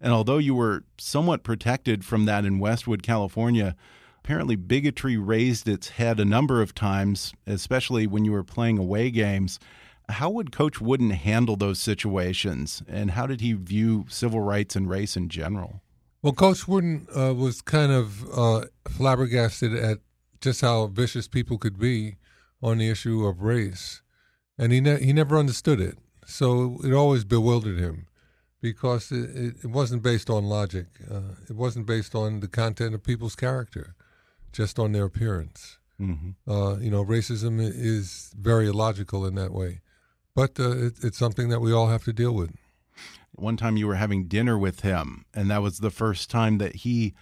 And 0.00 0.12
although 0.12 0.38
you 0.38 0.54
were 0.54 0.84
somewhat 0.98 1.42
protected 1.42 2.04
from 2.04 2.26
that 2.26 2.44
in 2.44 2.58
Westwood, 2.58 3.02
California, 3.02 3.74
apparently 4.22 4.56
bigotry 4.56 5.16
raised 5.16 5.68
its 5.68 5.90
head 5.90 6.18
a 6.20 6.24
number 6.24 6.60
of 6.60 6.74
times, 6.74 7.32
especially 7.46 8.06
when 8.06 8.24
you 8.24 8.32
were 8.32 8.44
playing 8.44 8.78
away 8.78 9.10
games. 9.10 9.58
How 10.08 10.30
would 10.30 10.52
Coach 10.52 10.80
Wooden 10.80 11.10
handle 11.10 11.56
those 11.56 11.78
situations, 11.78 12.82
and 12.88 13.12
how 13.12 13.26
did 13.26 13.40
he 13.40 13.52
view 13.54 14.04
civil 14.08 14.40
rights 14.40 14.76
and 14.76 14.88
race 14.88 15.16
in 15.16 15.28
general? 15.28 15.80
Well, 16.22 16.32
Coach 16.32 16.66
Wooden 16.66 17.06
uh, 17.16 17.34
was 17.34 17.62
kind 17.62 17.92
of 17.92 18.24
uh, 18.36 18.66
flabbergasted 18.88 19.74
at 19.74 19.98
just 20.40 20.60
how 20.60 20.86
vicious 20.88 21.28
people 21.28 21.56
could 21.56 21.78
be 21.78 22.16
on 22.62 22.78
the 22.78 22.90
issue 22.90 23.24
of 23.26 23.42
race, 23.42 24.02
and 24.58 24.72
he 24.72 24.80
ne 24.80 25.02
he 25.02 25.12
never 25.12 25.38
understood 25.38 25.80
it. 25.80 25.98
So 26.26 26.78
it 26.84 26.92
always 26.92 27.24
bewildered 27.24 27.78
him 27.78 28.06
because 28.60 29.12
it, 29.12 29.56
it 29.64 29.70
wasn't 29.70 30.02
based 30.02 30.28
on 30.28 30.44
logic. 30.44 30.86
Uh, 31.10 31.36
it 31.48 31.56
wasn't 31.56 31.86
based 31.86 32.14
on 32.14 32.40
the 32.40 32.48
content 32.48 32.94
of 32.94 33.02
people's 33.02 33.36
character, 33.36 33.94
just 34.52 34.78
on 34.78 34.92
their 34.92 35.04
appearance. 35.04 35.78
Mm 35.98 36.18
-hmm. 36.18 36.34
uh, 36.46 36.82
you 36.82 36.90
know, 36.90 37.04
racism 37.04 37.60
is 37.60 38.34
very 38.36 38.66
illogical 38.66 39.26
in 39.26 39.34
that 39.34 39.52
way 39.52 39.80
but 40.36 40.60
uh, 40.60 40.76
it, 40.76 41.02
it's 41.02 41.18
something 41.18 41.48
that 41.48 41.60
we 41.60 41.72
all 41.72 41.88
have 41.88 42.04
to 42.04 42.12
deal 42.12 42.32
with. 42.32 42.52
One 43.32 43.56
time 43.56 43.76
you 43.76 43.86
were 43.86 43.96
having 43.96 44.28
dinner 44.28 44.56
with 44.56 44.80
him, 44.80 45.24
and 45.34 45.50
that 45.50 45.62
was 45.62 45.78
the 45.78 45.90
first 45.90 46.30
time 46.30 46.58
that 46.58 46.76
he, 46.76 47.14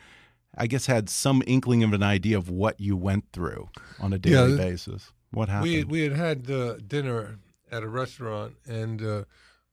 I 0.56 0.66
guess, 0.66 0.86
had 0.86 1.08
some 1.08 1.42
inkling 1.46 1.82
of 1.82 1.92
an 1.92 2.02
idea 2.02 2.36
of 2.36 2.50
what 2.50 2.78
you 2.80 2.96
went 2.96 3.26
through 3.32 3.70
on 4.00 4.12
a 4.12 4.18
daily 4.18 4.52
yeah, 4.52 4.56
basis. 4.56 5.12
What 5.30 5.48
happened? 5.48 5.72
We 5.72 5.84
we 5.84 6.00
had 6.02 6.12
had 6.12 6.50
uh, 6.50 6.76
dinner 6.86 7.38
at 7.74 7.82
a 7.82 7.88
restaurant, 7.88 8.54
and 8.66 9.02
uh, 9.02 9.24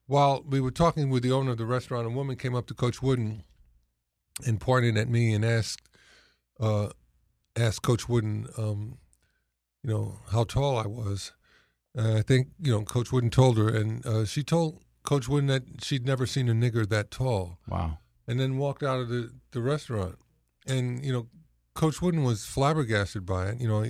while 0.07 0.43
we 0.47 0.59
were 0.59 0.71
talking 0.71 1.09
with 1.09 1.23
the 1.23 1.31
owner 1.31 1.51
of 1.51 1.57
the 1.57 1.65
restaurant, 1.65 2.07
a 2.07 2.09
woman 2.09 2.35
came 2.35 2.55
up 2.55 2.65
to 2.67 2.73
Coach 2.73 3.01
Wooden 3.01 3.43
and 4.45 4.59
pointed 4.59 4.97
at 4.97 5.07
me 5.07 5.33
and 5.33 5.45
asked 5.45 5.87
uh, 6.59 6.89
asked 7.55 7.83
Coach 7.83 8.09
Wooden, 8.09 8.47
um, 8.57 8.97
you 9.83 9.89
know, 9.89 10.19
how 10.31 10.43
tall 10.43 10.77
I 10.77 10.87
was. 10.87 11.31
Uh, 11.97 12.15
I 12.17 12.21
think 12.21 12.47
you 12.59 12.71
know 12.71 12.83
Coach 12.83 13.11
Wooden 13.11 13.29
told 13.29 13.57
her, 13.57 13.69
and 13.69 14.05
uh, 14.05 14.25
she 14.25 14.43
told 14.43 14.81
Coach 15.03 15.27
Wooden 15.27 15.47
that 15.47 15.63
she'd 15.83 16.05
never 16.05 16.25
seen 16.25 16.49
a 16.49 16.53
nigger 16.53 16.87
that 16.89 17.11
tall. 17.11 17.59
Wow! 17.67 17.99
And 18.27 18.39
then 18.39 18.57
walked 18.57 18.81
out 18.81 18.99
of 18.99 19.09
the, 19.09 19.31
the 19.51 19.61
restaurant, 19.61 20.17
and 20.65 21.03
you 21.05 21.11
know, 21.11 21.27
Coach 21.73 22.01
Wooden 22.01 22.23
was 22.23 22.45
flabbergasted 22.45 23.25
by 23.25 23.49
it. 23.49 23.61
You 23.61 23.67
know, 23.67 23.85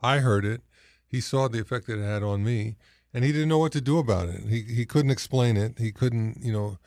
I 0.00 0.18
heard 0.18 0.44
it. 0.44 0.60
He 1.06 1.20
saw 1.20 1.48
the 1.48 1.60
effect 1.60 1.86
that 1.86 1.98
it 1.98 2.04
had 2.04 2.22
on 2.22 2.44
me, 2.44 2.76
and 3.14 3.24
he 3.24 3.32
didn't 3.32 3.48
know 3.48 3.58
what 3.58 3.72
to 3.72 3.80
do 3.80 3.98
about 3.98 4.28
it. 4.28 4.42
He 4.48 4.62
he 4.62 4.86
couldn't 4.86 5.10
explain 5.10 5.56
it. 5.56 5.78
He 5.78 5.92
couldn't 5.92 6.38
you 6.42 6.52
know 6.52 6.78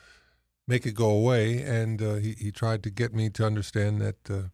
make 0.68 0.86
it 0.86 0.94
go 0.94 1.10
away, 1.10 1.62
and 1.62 2.02
uh, 2.02 2.16
he 2.16 2.34
he 2.34 2.52
tried 2.52 2.84
to 2.84 2.90
get 2.90 3.14
me 3.14 3.30
to 3.32 3.46
understand 3.46 4.02
that 4.02 4.30
uh, 4.30 4.50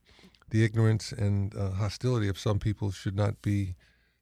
the 0.50 0.64
ignorance 0.64 1.12
and 1.12 1.56
uh, 1.56 1.72
hostility 1.72 2.28
of 2.28 2.38
some 2.38 2.60
people 2.60 2.92
should 2.92 3.16
not 3.16 3.42
be 3.42 3.76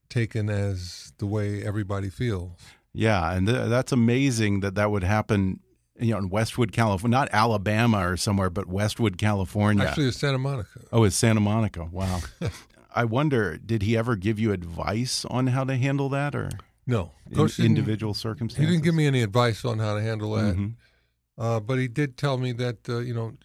taken 0.10 0.50
as 0.50 1.14
the 1.18 1.26
way 1.26 1.64
everybody 1.64 2.10
feels. 2.10 2.52
Yeah, 2.94 3.32
and 3.34 3.48
th 3.48 3.70
that's 3.70 3.92
amazing 3.92 4.62
that 4.62 4.76
that 4.76 4.92
would 4.92 5.04
happen. 5.04 5.60
You 6.00 6.14
know, 6.14 6.20
in 6.20 6.30
Westwood, 6.30 6.72
California, 6.72 7.18
not 7.18 7.28
Alabama 7.34 8.08
or 8.08 8.16
somewhere, 8.16 8.50
but 8.50 8.68
Westwood, 8.68 9.18
California. 9.18 9.84
Actually, 9.84 10.08
it's 10.08 10.18
Santa 10.18 10.38
Monica. 10.38 10.80
Oh, 10.94 11.04
it's 11.04 11.18
Santa 11.18 11.42
Monica. 11.42 11.90
Wow. 11.92 12.22
I 12.96 13.04
wonder, 13.04 13.58
did 13.58 13.84
he 13.84 13.98
ever 13.98 14.16
give 14.16 14.40
you 14.40 14.54
advice 14.54 15.26
on 15.26 15.48
how 15.48 15.66
to 15.66 15.76
handle 15.76 16.08
that, 16.10 16.36
or 16.36 16.52
no? 16.89 17.12
of 17.36 17.60
In, 17.60 17.65
individual 17.65 18.13
circumstances. 18.13 18.67
He 18.67 18.71
didn't 18.71 18.84
give 18.84 18.95
me 18.95 19.08
any 19.08 19.21
advice 19.21 19.63
on 19.63 19.80
how 19.80 19.95
to 19.95 20.02
handle 20.02 20.32
that. 20.36 20.56
Mm 20.56 20.60
-hmm. 20.60 20.73
Uh, 21.38 21.60
but 21.60 21.78
he 21.78 21.88
did 21.88 22.17
tell 22.17 22.38
me 22.38 22.54
that 22.54 22.89
uh, 22.89 22.99
you 22.99 23.13
know, 23.13 23.38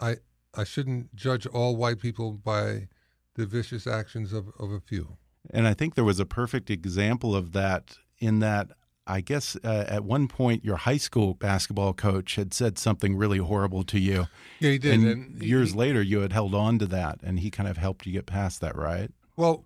I 0.00 0.16
I 0.60 0.64
shouldn't 0.64 1.14
judge 1.14 1.46
all 1.46 1.76
white 1.76 2.00
people 2.00 2.32
by 2.32 2.88
the 3.34 3.46
vicious 3.46 3.86
actions 3.86 4.32
of, 4.32 4.48
of 4.58 4.72
a 4.72 4.80
few. 4.80 5.16
And 5.50 5.66
I 5.66 5.74
think 5.74 5.94
there 5.94 6.04
was 6.04 6.20
a 6.20 6.26
perfect 6.26 6.70
example 6.70 7.34
of 7.36 7.52
that 7.52 7.98
in 8.18 8.40
that 8.40 8.68
I 9.06 9.22
guess 9.22 9.56
uh, 9.64 9.84
at 9.88 10.04
one 10.04 10.28
point 10.28 10.64
your 10.64 10.76
high 10.76 10.98
school 10.98 11.34
basketball 11.34 11.94
coach 11.94 12.36
had 12.36 12.52
said 12.52 12.78
something 12.78 13.16
really 13.16 13.38
horrible 13.38 13.82
to 13.84 13.98
you. 13.98 14.26
Yeah, 14.60 14.70
he 14.70 14.78
did. 14.78 14.94
And, 14.94 15.08
and 15.08 15.42
years 15.42 15.72
he, 15.72 15.78
later, 15.78 16.02
you 16.02 16.20
had 16.20 16.32
held 16.32 16.54
on 16.54 16.78
to 16.80 16.86
that, 16.86 17.20
and 17.22 17.40
he 17.40 17.50
kind 17.50 17.68
of 17.68 17.78
helped 17.78 18.06
you 18.06 18.12
get 18.12 18.26
past 18.26 18.60
that, 18.60 18.76
right? 18.76 19.10
Well, 19.36 19.64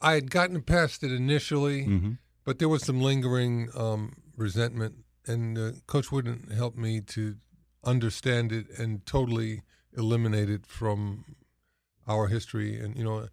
I 0.00 0.12
had 0.14 0.30
gotten 0.30 0.62
past 0.62 1.02
it 1.02 1.12
initially, 1.12 1.86
Mm 1.86 2.00
-hmm. 2.00 2.18
But 2.48 2.60
there 2.60 2.68
was 2.70 2.82
some 2.82 3.02
lingering 3.02 3.68
um, 3.76 4.14
resentment, 4.34 5.04
and 5.26 5.58
uh, 5.58 5.72
Coach 5.86 6.10
Wooden 6.10 6.48
help 6.56 6.76
me 6.76 7.02
to 7.02 7.36
understand 7.84 8.52
it 8.52 8.70
and 8.78 9.04
totally 9.04 9.60
eliminate 9.94 10.48
it 10.48 10.64
from 10.64 11.26
our 12.06 12.28
history. 12.28 12.80
And 12.80 12.96
you 12.96 13.04
know, 13.04 13.28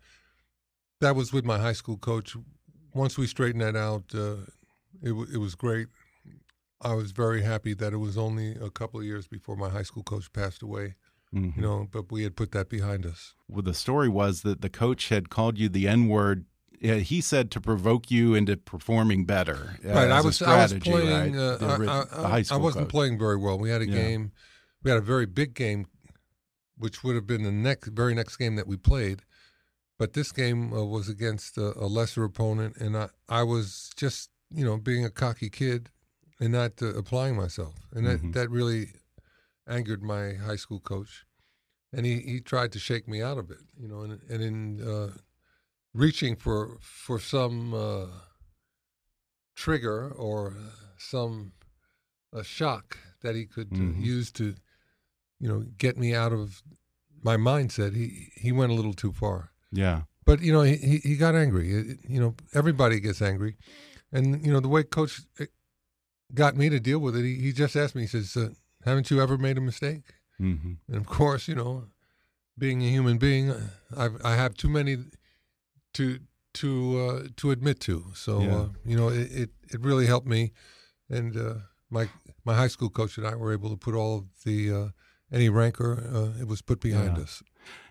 that 0.99 1.15
was 1.15 1.32
with 1.32 1.45
my 1.45 1.58
high 1.58 1.71
school 1.71 1.95
coach. 1.95 2.36
Once 2.93 3.17
we 3.17 3.25
straightened 3.25 3.62
that 3.62 3.78
out, 3.78 4.04
uh, 4.13 4.51
it 5.01 5.13
it 5.34 5.38
was 5.38 5.56
great. 5.56 5.88
I 6.82 6.93
was 6.93 7.13
very 7.13 7.41
happy 7.41 7.73
that 7.73 7.93
it 7.93 7.99
was 7.99 8.17
only 8.17 8.58
a 8.58 8.69
couple 8.69 8.99
of 8.99 9.06
years 9.06 9.30
before 9.30 9.56
my 9.56 9.69
high 9.69 9.84
school 9.84 10.04
coach 10.04 10.30
passed 10.34 10.62
away. 10.62 10.95
Mm 11.34 11.41
-hmm. 11.41 11.56
You 11.56 11.62
know, 11.62 11.88
but 11.89 12.12
we 12.12 12.23
had 12.23 12.36
put 12.36 12.51
that 12.51 12.67
behind 12.67 13.06
us. 13.06 13.34
Well, 13.47 13.63
the 13.63 13.73
story 13.73 14.10
was 14.10 14.41
that 14.41 14.60
the 14.60 14.69
coach 14.69 15.08
had 15.10 15.30
called 15.30 15.58
you 15.58 15.69
the 15.69 15.88
N 15.88 16.10
word. 16.10 16.45
He 16.79 17.21
said 17.21 17.51
to 17.51 17.61
provoke 17.61 18.11
you 18.11 18.33
into 18.35 18.57
performing 18.57 19.25
better. 19.25 19.77
Uh, 19.85 19.89
right, 19.89 20.11
I 20.11 20.21
was, 20.21 20.41
I 20.41 20.61
was 20.61 20.73
playing. 20.73 21.33
Right? 21.33 21.39
Uh, 21.41 21.57
the, 21.57 22.07
I, 22.13 22.38
I, 22.38 22.43
I, 22.51 22.57
wasn't 22.57 22.85
coach. 22.85 22.89
playing 22.89 23.17
very 23.19 23.38
well. 23.38 23.57
We 23.57 23.69
had 23.69 23.81
a 23.81 23.88
Yeah. 23.88 23.95
game. 23.95 24.31
We 24.83 24.91
had 24.91 24.97
a 24.97 25.03
very 25.03 25.25
big 25.25 25.53
game, 25.53 25.88
which 26.77 27.03
would 27.03 27.15
have 27.15 27.25
been 27.25 27.43
the 27.43 27.51
next, 27.51 27.88
very 27.89 28.13
next 28.13 28.38
game 28.38 28.55
that 28.55 28.67
we 28.67 28.77
played. 28.77 29.23
But 29.97 30.13
this 30.13 30.31
game 30.31 30.73
uh, 30.73 30.83
was 30.83 31.07
against 31.09 31.57
a, 31.57 31.73
a 31.79 31.88
lesser 31.88 32.23
opponent, 32.23 32.75
and 32.77 32.97
I, 32.97 33.09
I 33.29 33.43
was 33.43 33.91
just, 33.95 34.29
you 34.53 34.65
know, 34.65 34.77
being 34.77 35.05
a 35.05 35.09
cocky 35.09 35.49
kid 35.49 35.89
and 36.39 36.51
not 36.51 36.81
uh, 36.81 36.88
applying 36.95 37.35
myself, 37.38 37.75
and 37.93 38.05
that 38.05 38.21
Mhm. 38.21 38.33
that 38.33 38.49
really 38.49 38.91
angered 39.67 40.03
my 40.03 40.33
high 40.33 40.57
school 40.57 40.79
coach, 40.81 41.25
and 41.93 42.05
he, 42.05 42.19
he 42.19 42.41
tried 42.41 42.71
to 42.73 42.79
shake 42.79 43.07
me 43.07 43.21
out 43.21 43.38
of 43.38 43.49
it, 43.49 43.59
you 43.79 43.88
know, 43.88 44.01
and 44.01 44.19
and 44.29 44.43
in 44.43 44.81
uh, 44.88 45.11
reaching 45.95 46.36
for 46.36 46.77
for 46.81 47.19
some 47.19 47.73
uh, 47.73 48.08
trigger 49.55 50.10
or 50.12 50.47
uh, 50.49 50.71
some 50.97 51.53
a 52.34 52.43
shock 52.43 52.97
that 53.21 53.36
he 53.36 53.45
could 53.45 53.71
uh, 53.73 53.77
Mhm. 53.77 54.03
use 54.03 54.31
to, 54.31 54.55
you 55.39 55.47
know, 55.47 55.65
get 55.77 55.97
me 55.97 56.13
out 56.13 56.34
of 56.34 56.62
my 57.23 57.38
mindset. 57.38 57.95
He 57.95 58.31
he 58.36 58.51
went 58.51 58.71
a 58.71 58.75
little 58.75 58.93
too 58.93 59.13
far. 59.13 59.51
Yeah. 59.71 60.01
But 60.25 60.41
you 60.41 60.51
know, 60.51 60.62
he 60.63 60.97
he, 60.97 61.15
got 61.17 61.36
angry. 61.36 61.71
It- 61.71 61.99
you 62.10 62.19
know, 62.19 62.36
everybody 62.53 62.99
gets 62.99 63.21
angry, 63.21 63.58
and 64.12 64.45
you 64.45 64.51
know 64.51 64.60
the 64.60 64.67
way 64.67 64.84
coach 64.84 65.21
eh, 65.39 65.45
got 66.34 66.55
me 66.55 66.69
to 66.69 66.79
deal 66.79 66.99
with 66.99 67.15
it. 67.15 67.23
He, 67.23 67.36
he 67.36 67.51
just 67.53 67.75
asked 67.75 67.95
me. 67.95 68.01
He 68.01 68.08
says, 68.08 68.36
uh, 68.36 68.49
"Haven't 68.84 69.10
you 69.12 69.21
ever 69.21 69.38
made 69.38 69.58
a 69.58 69.62
mistake?" 69.62 70.03
Mm 70.39 70.58
-hmm. 70.60 70.77
And 70.88 70.97
of 70.97 71.05
course, 71.17 71.51
you 71.51 71.55
know, 71.62 71.89
being 72.58 72.84
a 72.84 72.89
human 72.89 73.17
being, 73.17 73.49
I 74.03 74.05
I 74.31 74.36
have 74.36 74.53
too 74.53 74.69
many 74.69 74.97
to 75.95 76.19
to 76.53 76.99
uh, 76.99 77.27
to 77.38 77.51
admit 77.51 77.79
to. 77.81 78.05
So 78.13 78.41
Yeah. 78.41 78.55
uh, 78.55 78.67
you 78.86 78.95
know, 78.97 79.10
it, 79.10 79.31
it 79.31 79.49
it 79.73 79.81
really 79.81 80.05
helped 80.05 80.27
me, 80.27 80.51
and 81.10 81.36
uh, 81.36 81.55
my 81.89 82.08
my 82.45 82.55
high 82.55 82.69
school 82.69 82.89
coach 82.89 83.17
and 83.17 83.27
I 83.27 83.36
were 83.36 83.51
able 83.53 83.69
to 83.69 83.77
put 83.77 83.95
all 83.95 84.17
of 84.19 84.25
the 84.45 84.71
uh, 84.71 84.88
any 85.31 85.49
rancor 85.49 85.91
uh, 86.13 86.39
it 86.41 86.47
was 86.47 86.62
put 86.62 86.79
behind 86.79 87.17
Yeah. 87.17 87.23
us. 87.23 87.43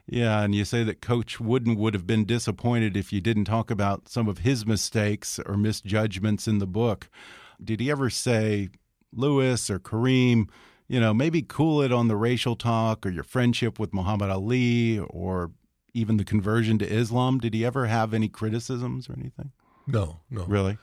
Yeah, 0.07 0.43
and 0.45 0.55
you 0.55 0.65
say 0.67 0.85
that 0.85 1.01
Coach 1.01 1.41
Wooden 1.41 1.77
would 1.77 1.95
have 1.95 2.07
been 2.07 2.27
disappointed 2.27 2.95
if 2.95 3.11
you 3.11 3.23
didn't 3.23 3.47
talk 3.47 3.71
about 3.71 4.07
some 4.09 4.29
of 4.29 4.39
his 4.39 4.67
mistakes 4.67 5.41
or 5.47 5.57
misjudgments 5.57 6.47
in 6.47 6.59
the 6.59 6.67
book. 6.67 7.09
Did 7.63 7.81
he 7.81 7.91
ever 7.91 8.11
say, 8.11 8.69
Lewis 9.13 9.71
or 9.71 9.79
Kareem, 9.79 10.51
you 10.89 11.01
know, 11.01 11.15
maybe 11.15 11.41
cool 11.41 11.81
it 11.81 11.91
on 11.91 12.09
the 12.09 12.17
racial 12.17 12.55
talk 12.55 13.07
or 13.07 13.11
your 13.11 13.25
friendship 13.25 13.79
with 13.79 13.95
Muhammad 13.95 14.29
Ali 14.29 14.99
or 14.99 15.53
even 15.95 16.17
the 16.17 16.25
conversion 16.25 16.79
to 16.79 16.87
Islam? 16.87 17.39
Did 17.39 17.55
he 17.55 17.65
ever 17.65 17.87
have 17.87 18.13
any 18.13 18.29
criticisms 18.29 19.09
or 19.09 19.15
anything? 19.15 19.53
No, 19.87 20.21
no. 20.29 20.45
Really? 20.45 20.77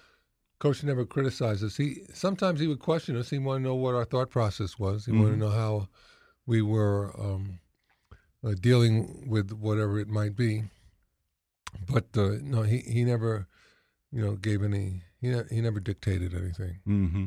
Coach 0.60 0.84
never 0.84 1.06
criticized 1.06 1.64
us. 1.64 1.78
He 1.78 2.02
sometimes 2.14 2.60
he 2.60 2.68
would 2.68 2.80
question 2.80 3.16
us. 3.18 3.30
He 3.30 3.38
wanted 3.40 3.60
to 3.64 3.70
know 3.70 3.76
what 3.76 3.96
our 3.96 4.06
thought 4.06 4.30
process 4.30 4.80
was. 4.80 5.06
He 5.06 5.12
wanted 5.12 5.32
to 5.32 5.36
Mhm. 5.36 5.40
know 5.40 5.50
how 5.50 5.88
we 6.46 6.62
were 6.62 7.12
um, 7.20 7.60
uh, 8.44 8.54
dealing 8.60 9.28
with 9.28 9.52
whatever 9.52 10.00
it 10.00 10.08
might 10.08 10.36
be. 10.36 10.64
But 11.88 12.06
uh, 12.16 12.38
no, 12.42 12.62
he, 12.64 12.78
he 12.80 13.04
never, 13.04 13.48
you 14.12 14.22
know, 14.22 14.36
gave 14.36 14.62
any. 14.64 15.04
He 15.20 15.30
ne- 15.30 15.48
he 15.50 15.62
never 15.62 15.80
dictated 15.80 16.34
anything. 16.34 16.80
hmm 16.86 17.26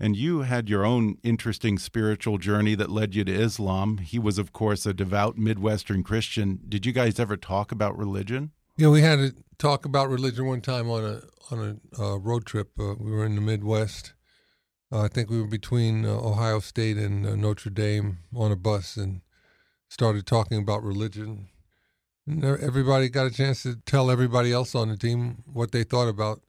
And 0.00 0.16
you 0.16 0.40
had 0.40 0.68
your 0.68 0.84
own 0.84 1.16
interesting 1.22 1.78
spiritual 1.78 2.38
journey 2.38 2.74
that 2.74 2.90
led 2.90 3.14
you 3.14 3.24
to 3.24 3.32
Islam. 3.32 3.98
He 3.98 4.18
was, 4.18 4.38
of 4.38 4.52
course, 4.52 4.86
a 4.86 4.94
devout 4.94 5.36
Midwestern 5.38 6.02
Christian. 6.02 6.60
Did 6.68 6.86
you 6.86 6.92
guys 6.92 7.18
ever 7.18 7.36
talk 7.36 7.72
about 7.72 7.96
religion? 7.96 8.52
Yeah, 8.76 8.88
we 8.88 9.02
had 9.02 9.16
to 9.16 9.34
talk 9.58 9.84
about 9.84 10.08
religion 10.08 10.46
one 10.46 10.60
time 10.60 10.90
on 10.90 11.04
a 11.04 11.22
on 11.52 11.80
a 11.96 12.02
uh, 12.02 12.18
road 12.18 12.46
trip. 12.46 12.70
Uh, 12.78 12.94
we 12.98 13.12
were 13.12 13.24
in 13.24 13.34
the 13.34 13.40
Midwest. 13.40 14.14
Uh, 14.90 15.02
I 15.02 15.08
think 15.08 15.30
we 15.30 15.40
were 15.40 15.48
between 15.48 16.04
uh, 16.04 16.10
Ohio 16.10 16.60
State 16.60 16.96
and 16.96 17.26
uh, 17.26 17.36
Notre 17.36 17.70
Dame 17.70 18.18
on 18.34 18.50
a 18.50 18.56
bus 18.56 18.96
and 18.96 19.20
started 19.88 20.26
talking 20.26 20.58
about 20.58 20.82
religion. 20.82 21.48
And 22.26 22.44
everybody 22.44 23.08
got 23.08 23.26
a 23.26 23.30
chance 23.30 23.62
to 23.64 23.76
tell 23.86 24.10
everybody 24.10 24.52
else 24.52 24.74
on 24.74 24.88
the 24.88 24.96
team 24.96 25.44
what 25.52 25.72
they 25.72 25.84
thought 25.84 26.08
about 26.08 26.40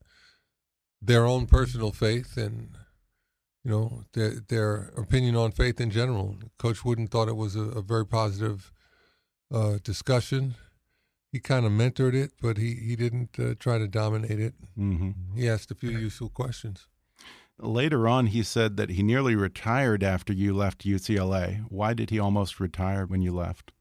their 1.01 1.25
own 1.25 1.45
personal 1.45 1.91
faith 1.91 2.37
and 2.37 2.69
you 3.65 3.71
know 3.71 4.03
their 4.13 4.35
their 4.47 4.93
opinion 4.95 5.35
on 5.35 5.51
faith 5.51 5.81
in 5.81 5.89
general. 5.91 6.37
Coach 6.57 6.85
Wooden 6.85 7.07
thought 7.07 7.27
it 7.27 7.35
was 7.35 7.57
a, 7.57 7.63
a 7.63 7.81
very 7.81 8.05
positive 8.05 8.71
uh, 9.51 9.79
discussion 9.83 10.55
he 11.35 11.39
kind 11.41 11.65
of 11.65 11.71
mentored 11.73 12.13
it, 12.13 12.31
but 12.41 12.57
he 12.57 12.75
he 12.75 12.95
didn't 12.95 13.37
uh, 13.37 13.55
try 13.59 13.77
to 13.77 13.89
dominate 13.89 14.39
it. 14.39 14.53
hmm 14.75 15.11
He 15.35 15.49
asked 15.49 15.69
a 15.69 15.75
few 15.75 15.89
useful 15.89 16.29
questions. 16.29 16.87
Later 17.59 18.07
on, 18.07 18.27
he 18.27 18.41
said 18.41 18.77
that 18.77 18.91
he 18.91 19.03
nearly 19.03 19.35
retired 19.35 20.01
after 20.01 20.31
you 20.31 20.53
left 20.53 20.85
UCLA. 20.85 21.65
Why 21.67 21.93
did 21.93 22.09
he 22.09 22.19
almost 22.19 22.61
retire 22.61 23.05
when 23.05 23.21
you 23.21 23.33
left? 23.33 23.73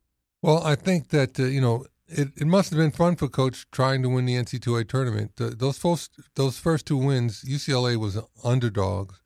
Well, 0.42 0.64
I 0.64 0.74
think 0.74 1.10
that 1.10 1.38
uh, 1.38 1.44
you 1.44 1.60
know 1.60 1.86
it, 2.08 2.28
it 2.36 2.48
must 2.48 2.70
have 2.70 2.78
been 2.78 2.90
fun 2.90 3.14
for 3.14 3.28
coach 3.28 3.66
trying 3.70 4.02
to 4.02 4.08
win 4.08 4.26
the 4.26 4.34
NC2A 4.34 4.88
tournament. 4.88 5.40
Uh, 5.40 5.50
those 5.56 5.78
first 5.78 6.10
those 6.34 6.58
first 6.58 6.86
two 6.86 6.96
wins, 6.96 7.44
UCLA 7.44 7.96
was 7.96 8.18
underdogs. 8.42 9.20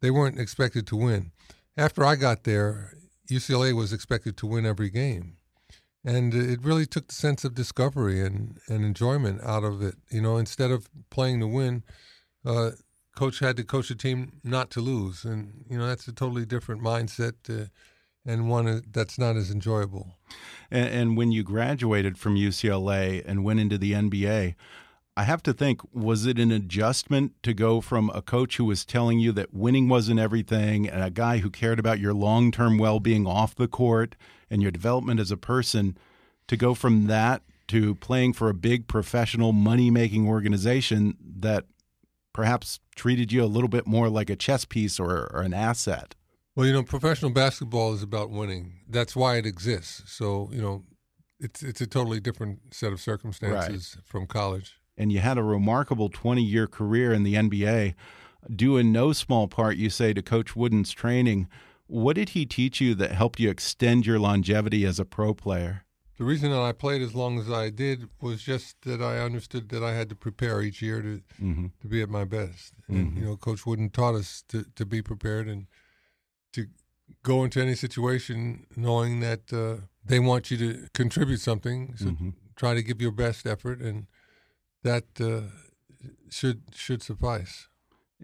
They 0.00 0.10
weren't 0.10 0.38
expected 0.38 0.86
to 0.88 0.96
win. 0.96 1.32
After 1.76 2.04
I 2.04 2.16
got 2.16 2.44
there, 2.44 2.94
UCLA 3.30 3.74
was 3.74 3.92
expected 3.92 4.36
to 4.38 4.46
win 4.46 4.66
every 4.66 4.90
game. 4.90 5.36
And 6.04 6.32
it 6.32 6.62
really 6.62 6.86
took 6.86 7.08
the 7.08 7.14
sense 7.14 7.44
of 7.44 7.54
discovery 7.54 8.24
and, 8.24 8.58
and 8.68 8.84
enjoyment 8.84 9.42
out 9.42 9.64
of 9.64 9.82
it. 9.82 9.96
You 10.10 10.22
know, 10.22 10.36
instead 10.36 10.70
of 10.70 10.88
playing 11.10 11.40
to 11.40 11.46
win, 11.46 11.82
uh, 12.44 12.70
coach 13.18 13.40
had 13.40 13.56
to 13.56 13.64
coach 13.64 13.90
a 13.90 13.96
team 13.96 14.40
not 14.44 14.70
to 14.70 14.80
lose, 14.80 15.24
and 15.24 15.64
you 15.68 15.76
know 15.76 15.88
that's 15.88 16.06
a 16.06 16.12
totally 16.12 16.46
different 16.46 16.80
mindset 16.80 17.34
uh, 17.50 17.66
and 18.24 18.48
one 18.48 18.82
that's 18.92 19.18
not 19.18 19.36
as 19.36 19.50
enjoyable. 19.50 20.14
And, 20.70 20.88
and 20.88 21.16
when 21.16 21.32
you 21.32 21.42
graduated 21.42 22.16
from 22.16 22.36
UCLA 22.36 23.22
and 23.26 23.42
went 23.42 23.58
into 23.58 23.76
the 23.76 23.92
NBA, 23.92 24.54
I 25.18 25.24
have 25.24 25.42
to 25.42 25.52
think, 25.52 25.80
was 25.92 26.26
it 26.26 26.38
an 26.38 26.52
adjustment 26.52 27.32
to 27.42 27.52
go 27.52 27.80
from 27.80 28.08
a 28.14 28.22
coach 28.22 28.56
who 28.56 28.64
was 28.64 28.84
telling 28.84 29.18
you 29.18 29.32
that 29.32 29.52
winning 29.52 29.88
wasn't 29.88 30.20
everything 30.20 30.88
and 30.88 31.02
a 31.02 31.10
guy 31.10 31.38
who 31.38 31.50
cared 31.50 31.80
about 31.80 31.98
your 31.98 32.14
long 32.14 32.52
term 32.52 32.78
well 32.78 33.00
being 33.00 33.26
off 33.26 33.52
the 33.56 33.66
court 33.66 34.14
and 34.48 34.62
your 34.62 34.70
development 34.70 35.18
as 35.18 35.32
a 35.32 35.36
person 35.36 35.98
to 36.46 36.56
go 36.56 36.72
from 36.72 37.08
that 37.08 37.42
to 37.66 37.96
playing 37.96 38.32
for 38.32 38.48
a 38.48 38.54
big 38.54 38.86
professional 38.86 39.50
money 39.50 39.90
making 39.90 40.28
organization 40.28 41.16
that 41.20 41.64
perhaps 42.32 42.78
treated 42.94 43.32
you 43.32 43.42
a 43.42 43.46
little 43.46 43.68
bit 43.68 43.88
more 43.88 44.08
like 44.08 44.30
a 44.30 44.36
chess 44.36 44.64
piece 44.64 45.00
or, 45.00 45.28
or 45.34 45.42
an 45.42 45.52
asset? 45.52 46.14
Well, 46.54 46.64
you 46.64 46.72
know, 46.72 46.84
professional 46.84 47.32
basketball 47.32 47.92
is 47.92 48.04
about 48.04 48.30
winning. 48.30 48.82
That's 48.88 49.16
why 49.16 49.38
it 49.38 49.46
exists. 49.46 50.00
So, 50.06 50.48
you 50.52 50.62
know, 50.62 50.84
it's 51.40 51.64
it's 51.64 51.80
a 51.80 51.88
totally 51.88 52.20
different 52.20 52.72
set 52.72 52.92
of 52.92 53.00
circumstances 53.00 53.96
from 54.04 54.28
college. 54.28 54.77
And 54.98 55.12
you 55.12 55.20
had 55.20 55.38
a 55.38 55.42
remarkable 55.42 56.10
20 56.10 56.42
year 56.42 56.66
career 56.66 57.12
in 57.12 57.22
the 57.22 57.34
NBA, 57.34 57.94
due 58.54 58.76
in 58.76 58.92
no 58.92 59.12
small 59.12 59.46
part, 59.48 59.76
you 59.76 59.88
say, 59.88 60.12
to 60.12 60.20
Coach 60.20 60.54
Wooden's 60.56 60.90
training. 60.92 61.48
What 61.86 62.16
did 62.16 62.30
he 62.30 62.44
teach 62.44 62.80
you 62.80 62.94
that 62.96 63.12
helped 63.12 63.40
you 63.40 63.48
extend 63.48 64.04
your 64.04 64.18
longevity 64.18 64.84
as 64.84 64.98
a 64.98 65.04
pro 65.06 65.32
player? 65.32 65.84
The 66.18 66.24
reason 66.24 66.50
that 66.50 66.60
I 66.60 66.72
played 66.72 67.00
as 67.00 67.14
long 67.14 67.38
as 67.38 67.48
I 67.48 67.70
did 67.70 68.08
was 68.20 68.42
just 68.42 68.82
that 68.82 69.00
I 69.00 69.20
understood 69.20 69.68
that 69.68 69.84
I 69.84 69.94
had 69.94 70.08
to 70.08 70.16
prepare 70.16 70.60
each 70.60 70.82
year 70.82 71.00
to 71.00 71.22
Mm 71.40 71.54
-hmm. 71.54 71.70
to 71.80 71.88
be 71.88 72.02
at 72.02 72.10
my 72.10 72.24
best. 72.24 72.74
And 72.88 72.96
Mhm. 73.12 73.16
you 73.16 73.24
know, 73.24 73.36
Coach 73.36 73.64
Wooden 73.64 73.90
taught 73.90 74.16
us 74.18 74.42
to 74.48 74.64
to 74.74 74.84
be 74.84 75.00
prepared 75.02 75.48
and 75.48 75.66
to 76.52 76.62
go 77.22 77.44
into 77.44 77.60
any 77.60 77.74
situation 77.76 78.66
knowing 78.74 79.20
that 79.20 79.52
uh, 79.52 79.76
they 80.04 80.18
want 80.18 80.50
you 80.50 80.58
to 80.58 80.88
contribute 80.92 81.40
something. 81.40 81.96
So 81.96 82.06
Mhm. 82.06 82.32
try 82.56 82.74
to 82.74 82.82
give 82.82 83.00
your 83.04 83.14
best 83.14 83.46
effort, 83.46 83.80
and 83.80 84.06
that 84.82 85.04
uh, 85.20 85.42
should 86.30 86.62
should 86.74 87.02
suffice. 87.02 87.68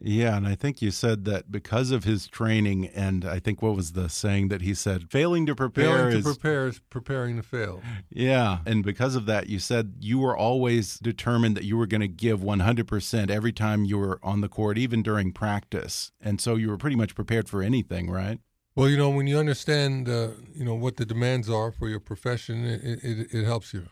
Yeah, 0.00 0.36
and 0.36 0.46
I 0.46 0.56
think 0.56 0.82
you 0.82 0.90
said 0.90 1.24
that 1.26 1.52
because 1.52 1.92
of 1.92 2.02
his 2.02 2.26
training, 2.26 2.88
and 2.88 3.24
I 3.24 3.38
think 3.38 3.62
what 3.62 3.76
was 3.76 3.92
the 3.92 4.08
saying 4.08 4.48
that 4.48 4.60
he 4.60 4.74
said, 4.74 5.08
failing 5.08 5.46
to 5.46 5.54
prepare 5.54 5.96
Failing 5.96 6.10
to 6.10 6.18
is 6.18 6.24
prepare 6.24 6.66
is 6.66 6.80
preparing 6.90 7.36
to 7.36 7.44
fail. 7.44 7.80
Yeah, 8.10 8.58
and 8.66 8.82
because 8.82 9.14
of 9.14 9.26
that, 9.26 9.48
you 9.48 9.60
said 9.60 9.94
you 10.00 10.18
were 10.18 10.36
always 10.36 10.98
determined 10.98 11.56
that 11.56 11.64
you 11.64 11.76
were 11.76 11.86
going 11.86 12.00
to 12.00 12.08
give 12.08 12.40
100% 12.40 13.30
every 13.30 13.52
time 13.52 13.84
you 13.84 13.98
were 13.98 14.18
on 14.22 14.40
the 14.40 14.48
court, 14.48 14.78
even 14.78 15.02
during 15.02 15.32
practice. 15.32 16.10
And 16.20 16.40
so 16.40 16.56
you 16.56 16.70
were 16.70 16.78
pretty 16.78 16.96
much 16.96 17.14
prepared 17.14 17.48
for 17.48 17.62
anything, 17.62 18.10
right? 18.10 18.40
Well, 18.74 18.88
you 18.88 18.96
know, 18.96 19.10
when 19.10 19.28
you 19.28 19.38
understand, 19.38 20.08
uh, 20.08 20.30
you 20.52 20.64
know, 20.64 20.74
what 20.74 20.96
the 20.96 21.06
demands 21.06 21.48
are 21.48 21.70
for 21.70 21.88
your 21.88 22.00
profession, 22.00 22.64
it, 22.64 23.04
it, 23.04 23.28
it 23.32 23.44
helps 23.44 23.72
you. 23.72 23.86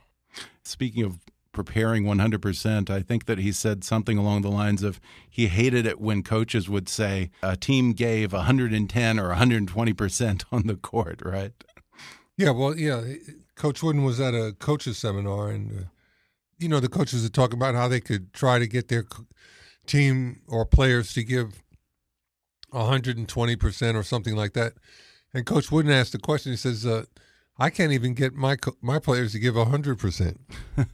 Speaking 0.64 1.04
of 1.04 1.20
preparing 1.52 2.04
100%, 2.04 2.90
I 2.90 3.02
think 3.02 3.26
that 3.26 3.38
he 3.38 3.52
said 3.52 3.84
something 3.84 4.18
along 4.18 4.42
the 4.42 4.50
lines 4.50 4.82
of 4.82 5.00
he 5.28 5.48
hated 5.48 5.86
it 5.86 6.00
when 6.00 6.22
coaches 6.22 6.68
would 6.68 6.88
say 6.88 7.30
a 7.42 7.56
team 7.56 7.92
gave 7.92 8.32
110 8.32 9.18
or 9.18 9.34
120% 9.34 10.44
on 10.52 10.66
the 10.66 10.76
court, 10.76 11.20
right? 11.24 11.52
Yeah, 12.36 12.50
well, 12.50 12.76
yeah. 12.76 13.02
Coach 13.54 13.82
Wooden 13.82 14.04
was 14.04 14.18
at 14.18 14.34
a 14.34 14.56
coaches 14.58 14.98
seminar, 14.98 15.50
and 15.50 15.70
uh, 15.70 15.84
you 16.58 16.68
know, 16.68 16.80
the 16.80 16.88
coaches 16.88 17.22
would 17.22 17.34
talk 17.34 17.52
about 17.52 17.74
how 17.74 17.86
they 17.88 18.00
could 18.00 18.32
try 18.32 18.58
to 18.58 18.66
get 18.66 18.88
their 18.88 19.04
team 19.86 20.40
or 20.48 20.64
players 20.64 21.12
to 21.12 21.22
give 21.22 21.62
120 22.70 23.56
percent 23.56 23.96
or 23.96 24.02
something 24.02 24.34
like 24.34 24.54
that. 24.54 24.72
And 25.34 25.46
Coach 25.46 25.70
Wooden 25.70 25.90
asked 25.90 26.12
the 26.12 26.18
question. 26.18 26.52
He 26.52 26.56
says, 26.56 26.86
uh, 26.86 27.04
"I 27.62 27.70
can't 27.70 27.92
even 27.92 28.14
get 28.14 28.34
my 28.34 28.56
my 28.80 28.98
players 28.98 29.32
to 29.32 29.38
give 29.38 29.54
100 29.54 29.98
percent. 29.98 30.40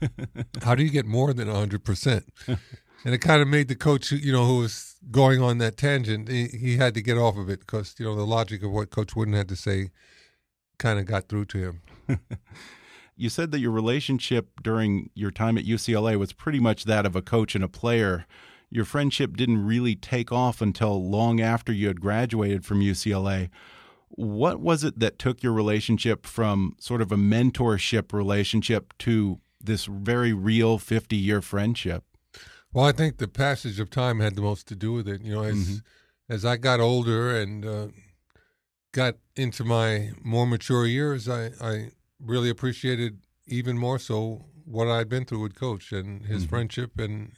How 0.62 0.74
do 0.74 0.82
you 0.82 0.90
get 0.90 1.06
more 1.06 1.32
than 1.32 1.48
100 1.48 1.84
percent?" 1.84 2.24
And 3.04 3.14
it 3.14 3.18
kind 3.18 3.40
of 3.40 3.48
made 3.48 3.68
the 3.68 3.76
coach, 3.76 4.10
you 4.10 4.32
know, 4.32 4.44
who 4.44 4.58
was 4.58 4.96
going 5.10 5.40
on 5.40 5.58
that 5.58 5.76
tangent, 5.76 6.28
he, 6.28 6.46
he 6.48 6.76
had 6.76 6.94
to 6.94 7.00
get 7.00 7.16
off 7.16 7.36
of 7.36 7.48
it 7.48 7.60
because 7.60 7.94
you 7.98 8.04
know 8.04 8.16
the 8.16 8.26
logic 8.26 8.62
of 8.62 8.72
what 8.72 8.90
Coach 8.90 9.14
Wooden 9.14 9.34
had 9.34 9.48
to 9.48 9.56
say 9.56 9.90
kind 10.78 10.98
of 10.98 11.06
got 11.06 11.28
through 11.28 11.46
to 11.46 11.58
him. 11.58 11.82
You 13.20 13.28
said 13.28 13.50
that 13.50 13.58
your 13.58 13.72
relationship 13.72 14.62
during 14.62 15.10
your 15.12 15.32
time 15.32 15.58
at 15.58 15.64
UCLA 15.64 16.16
was 16.16 16.32
pretty 16.32 16.60
much 16.60 16.84
that 16.84 17.04
of 17.04 17.16
a 17.16 17.20
coach 17.20 17.56
and 17.56 17.64
a 17.64 17.68
player. 17.68 18.26
Your 18.70 18.84
friendship 18.84 19.36
didn't 19.36 19.66
really 19.66 19.96
take 19.96 20.30
off 20.30 20.62
until 20.62 21.04
long 21.10 21.40
after 21.40 21.72
you 21.72 21.88
had 21.88 22.00
graduated 22.00 22.64
from 22.64 22.80
UCLA. 22.80 23.50
What 24.10 24.60
was 24.60 24.84
it 24.84 24.98
that 25.00 25.18
took 25.18 25.42
your 25.42 25.52
relationship 25.52 26.26
from 26.26 26.76
sort 26.80 27.02
of 27.02 27.12
a 27.12 27.16
mentorship 27.16 28.12
relationship 28.12 28.92
to 28.98 29.40
this 29.60 29.84
very 29.86 30.32
real 30.32 30.78
50 30.78 31.16
year 31.16 31.40
friendship? 31.42 32.04
Well, 32.72 32.84
I 32.84 32.92
think 32.92 33.18
the 33.18 33.28
passage 33.28 33.80
of 33.80 33.90
time 33.90 34.20
had 34.20 34.34
the 34.34 34.42
most 34.42 34.66
to 34.68 34.76
do 34.76 34.92
with 34.92 35.08
it. 35.08 35.22
You 35.22 35.32
know, 35.34 35.42
as 35.42 35.56
Mhm. 35.56 35.82
as 36.28 36.44
I 36.44 36.56
got 36.58 36.80
older 36.80 37.34
and 37.34 37.64
uh, 37.64 37.88
got 38.92 39.16
into 39.36 39.64
my 39.64 40.12
more 40.22 40.46
mature 40.46 40.86
years, 40.86 41.28
I, 41.28 41.50
I 41.60 41.90
really 42.20 42.50
appreciated 42.50 43.20
even 43.46 43.78
more 43.78 43.98
so 43.98 44.44
what 44.64 44.88
I'd 44.88 45.08
been 45.08 45.24
through 45.24 45.40
with 45.40 45.54
Coach 45.54 45.92
and 45.92 46.26
his 46.26 46.44
Mhm. 46.44 46.48
friendship 46.50 46.98
and 46.98 47.32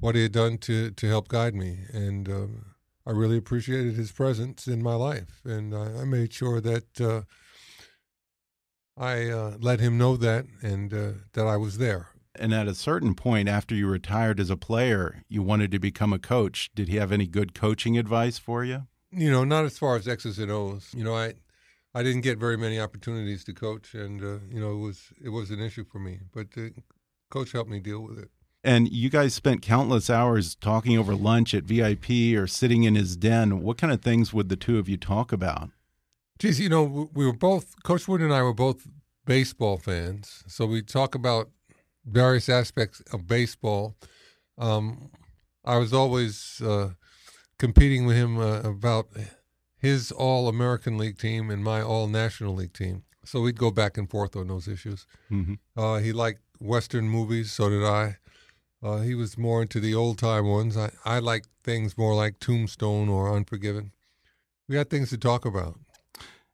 what 0.00 0.14
he 0.16 0.22
had 0.22 0.32
done 0.32 0.58
to 0.58 0.90
to 0.90 1.06
help 1.06 1.28
guide 1.28 1.54
me. 1.54 1.84
And 1.92 2.28
uh, 2.28 2.46
I 3.06 3.10
really 3.10 3.36
appreciated 3.36 3.94
his 3.94 4.12
presence 4.12 4.66
in 4.66 4.82
my 4.82 4.94
life, 4.94 5.40
and 5.44 5.74
I, 5.74 6.00
I 6.00 6.04
made 6.04 6.32
sure 6.32 6.60
that 6.60 7.00
uh, 7.00 7.22
I 8.96 9.28
uh, 9.28 9.56
let 9.60 9.80
him 9.80 9.98
know 9.98 10.16
that 10.16 10.46
and 10.62 10.92
uh, 10.92 11.10
that 11.34 11.46
I 11.46 11.56
was 11.56 11.78
there. 11.78 12.08
And 12.36 12.52
at 12.52 12.66
a 12.66 12.74
certain 12.74 13.14
point, 13.14 13.48
after 13.48 13.74
you 13.74 13.86
retired 13.86 14.40
as 14.40 14.50
a 14.50 14.56
player, 14.56 15.22
you 15.28 15.42
wanted 15.42 15.70
to 15.70 15.78
become 15.78 16.12
a 16.12 16.18
coach. 16.18 16.70
Did 16.74 16.88
he 16.88 16.96
have 16.96 17.12
any 17.12 17.26
good 17.26 17.54
coaching 17.54 17.96
advice 17.96 18.38
for 18.38 18.64
you? 18.64 18.86
you 19.16 19.30
know, 19.30 19.44
not 19.44 19.64
as 19.64 19.78
far 19.78 19.96
as 19.96 20.08
X's 20.08 20.38
and 20.38 20.50
O's. 20.50 20.90
You 20.94 21.04
know, 21.04 21.14
I 21.14 21.34
I 21.94 22.02
didn't 22.02 22.22
get 22.22 22.38
very 22.38 22.56
many 22.56 22.80
opportunities 22.80 23.44
to 23.44 23.54
coach, 23.54 23.94
and 23.94 24.22
uh, 24.22 24.38
you 24.50 24.60
know, 24.60 24.72
it 24.72 24.80
was 24.80 25.12
it 25.22 25.28
was 25.28 25.50
an 25.50 25.60
issue 25.60 25.84
for 25.84 25.98
me. 25.98 26.20
But 26.32 26.52
the 26.52 26.72
coach 27.30 27.52
helped 27.52 27.70
me 27.70 27.80
deal 27.80 28.00
with 28.00 28.18
it. 28.18 28.30
And 28.64 28.90
you 28.90 29.10
guys 29.10 29.34
spent 29.34 29.60
countless 29.60 30.08
hours 30.08 30.54
talking 30.54 30.96
over 30.96 31.14
lunch 31.14 31.52
at 31.52 31.64
VIP 31.64 32.34
or 32.34 32.46
sitting 32.46 32.84
in 32.84 32.94
his 32.94 33.14
den. 33.16 33.60
What 33.60 33.76
kind 33.76 33.92
of 33.92 34.00
things 34.00 34.32
would 34.32 34.48
the 34.48 34.56
two 34.56 34.78
of 34.78 34.88
you 34.88 34.96
talk 34.96 35.32
about? 35.32 35.68
Geez, 36.38 36.58
you 36.58 36.70
know, 36.70 36.82
we- 36.82 37.08
we 37.14 37.26
were 37.26 37.32
both 37.36 37.82
Coach 37.82 38.08
Wood 38.08 38.22
and 38.22 38.32
I 38.32 38.42
were 38.42 38.54
both 38.54 38.88
baseball 39.26 39.76
fans, 39.78 40.42
so 40.46 40.66
we 40.66 40.82
talk 40.82 41.14
about 41.14 41.50
various 42.06 42.48
aspects 42.48 43.00
of 43.12 43.26
baseball. 43.26 43.96
Um, 44.58 45.10
I 45.64 45.76
was 45.76 45.92
always 45.92 46.60
uh, 46.62 46.90
competing 47.58 48.06
with 48.06 48.16
him 48.16 48.38
uh, 48.38 48.60
about 48.60 49.08
his 49.76 50.10
All 50.10 50.48
American 50.48 50.96
League 50.98 51.18
team 51.18 51.50
and 51.50 51.62
my 51.62 51.82
All 51.82 52.06
National 52.08 52.54
League 52.54 52.72
team. 52.72 53.04
So 53.24 53.40
we'd 53.42 53.58
go 53.58 53.70
back 53.70 53.96
and 53.98 54.08
forth 54.10 54.36
on 54.36 54.48
those 54.48 54.68
issues. 54.68 55.06
Mhm. 55.30 55.58
Uh, 55.76 55.98
he 55.98 56.12
liked 56.12 56.40
Western 56.58 57.08
movies, 57.08 57.52
so 57.52 57.68
did 57.70 57.84
I. 57.84 58.16
Uh, 58.84 58.98
he 58.98 59.14
was 59.14 59.38
more 59.38 59.62
into 59.62 59.80
the 59.80 59.94
old 59.94 60.18
time 60.18 60.46
ones. 60.46 60.76
I, 60.76 60.90
I 61.06 61.18
like 61.18 61.46
things 61.62 61.96
more 61.96 62.14
like 62.14 62.38
Tombstone 62.38 63.08
or 63.08 63.34
Unforgiven. 63.34 63.92
We 64.68 64.76
had 64.76 64.90
things 64.90 65.08
to 65.10 65.16
talk 65.16 65.46
about. 65.46 65.78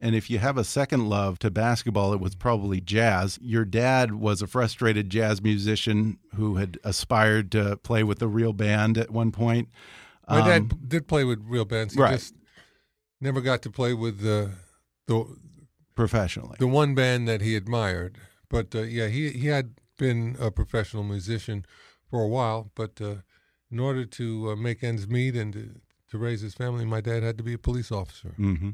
And 0.01 0.15
if 0.15 0.31
you 0.31 0.39
have 0.39 0.57
a 0.57 0.65
second 0.65 1.09
love 1.09 1.39
to 1.41 1.51
basketball, 1.51 2.13
it 2.15 2.21
was 2.21 2.35
probably 2.35 2.81
jazz. 2.81 3.39
Your 3.43 3.65
dad 3.65 4.15
was 4.15 4.41
a 4.41 4.47
frustrated 4.47 5.11
jazz 5.11 5.43
musician 5.43 6.19
who 6.37 6.57
had 6.57 6.79
aspired 6.85 7.51
to 7.53 7.77
play 7.79 8.03
with 8.05 8.23
a 8.23 8.29
real 8.29 8.53
band 8.53 8.97
at 8.97 9.11
one 9.11 9.33
point. 9.33 9.69
My 10.29 10.41
Um, 10.41 10.47
dad 10.47 10.89
did 10.89 11.09
play 11.09 11.25
with 11.25 11.43
real 11.45 11.65
bands. 11.65 11.95
He 11.95 12.01
right. 12.01 12.13
just 12.13 12.35
never 13.21 13.41
got 13.41 13.61
to 13.63 13.71
play 13.71 13.93
with 13.93 14.21
the 14.21 14.53
the 15.07 15.27
professionally. 15.97 16.57
the 16.61 16.69
one 16.69 16.95
band 16.95 17.27
that 17.29 17.41
he 17.43 17.57
admired. 17.57 18.17
But 18.49 18.75
uh, 18.75 18.83
yeah, 18.83 19.09
he 19.09 19.31
he 19.31 19.49
had 19.49 19.75
been 19.99 20.37
a 20.41 20.51
professional 20.51 21.03
musician 21.03 21.67
for 22.11 22.23
a 22.23 22.29
while. 22.29 22.71
But 22.75 23.01
uh, 23.01 23.15
in 23.71 23.79
order 23.79 24.05
to 24.05 24.51
uh, 24.51 24.57
make 24.57 24.83
ends 24.83 25.07
meet 25.09 25.37
and 25.37 25.53
to, 25.53 25.81
to 26.11 26.19
raise 26.19 26.41
his 26.41 26.55
family, 26.55 26.85
my 26.85 27.01
dad 27.01 27.23
had 27.23 27.39
to 27.39 27.45
be 27.45 27.55
a 27.55 27.59
police 27.59 27.93
officer. 27.93 28.31
hmm 28.37 28.71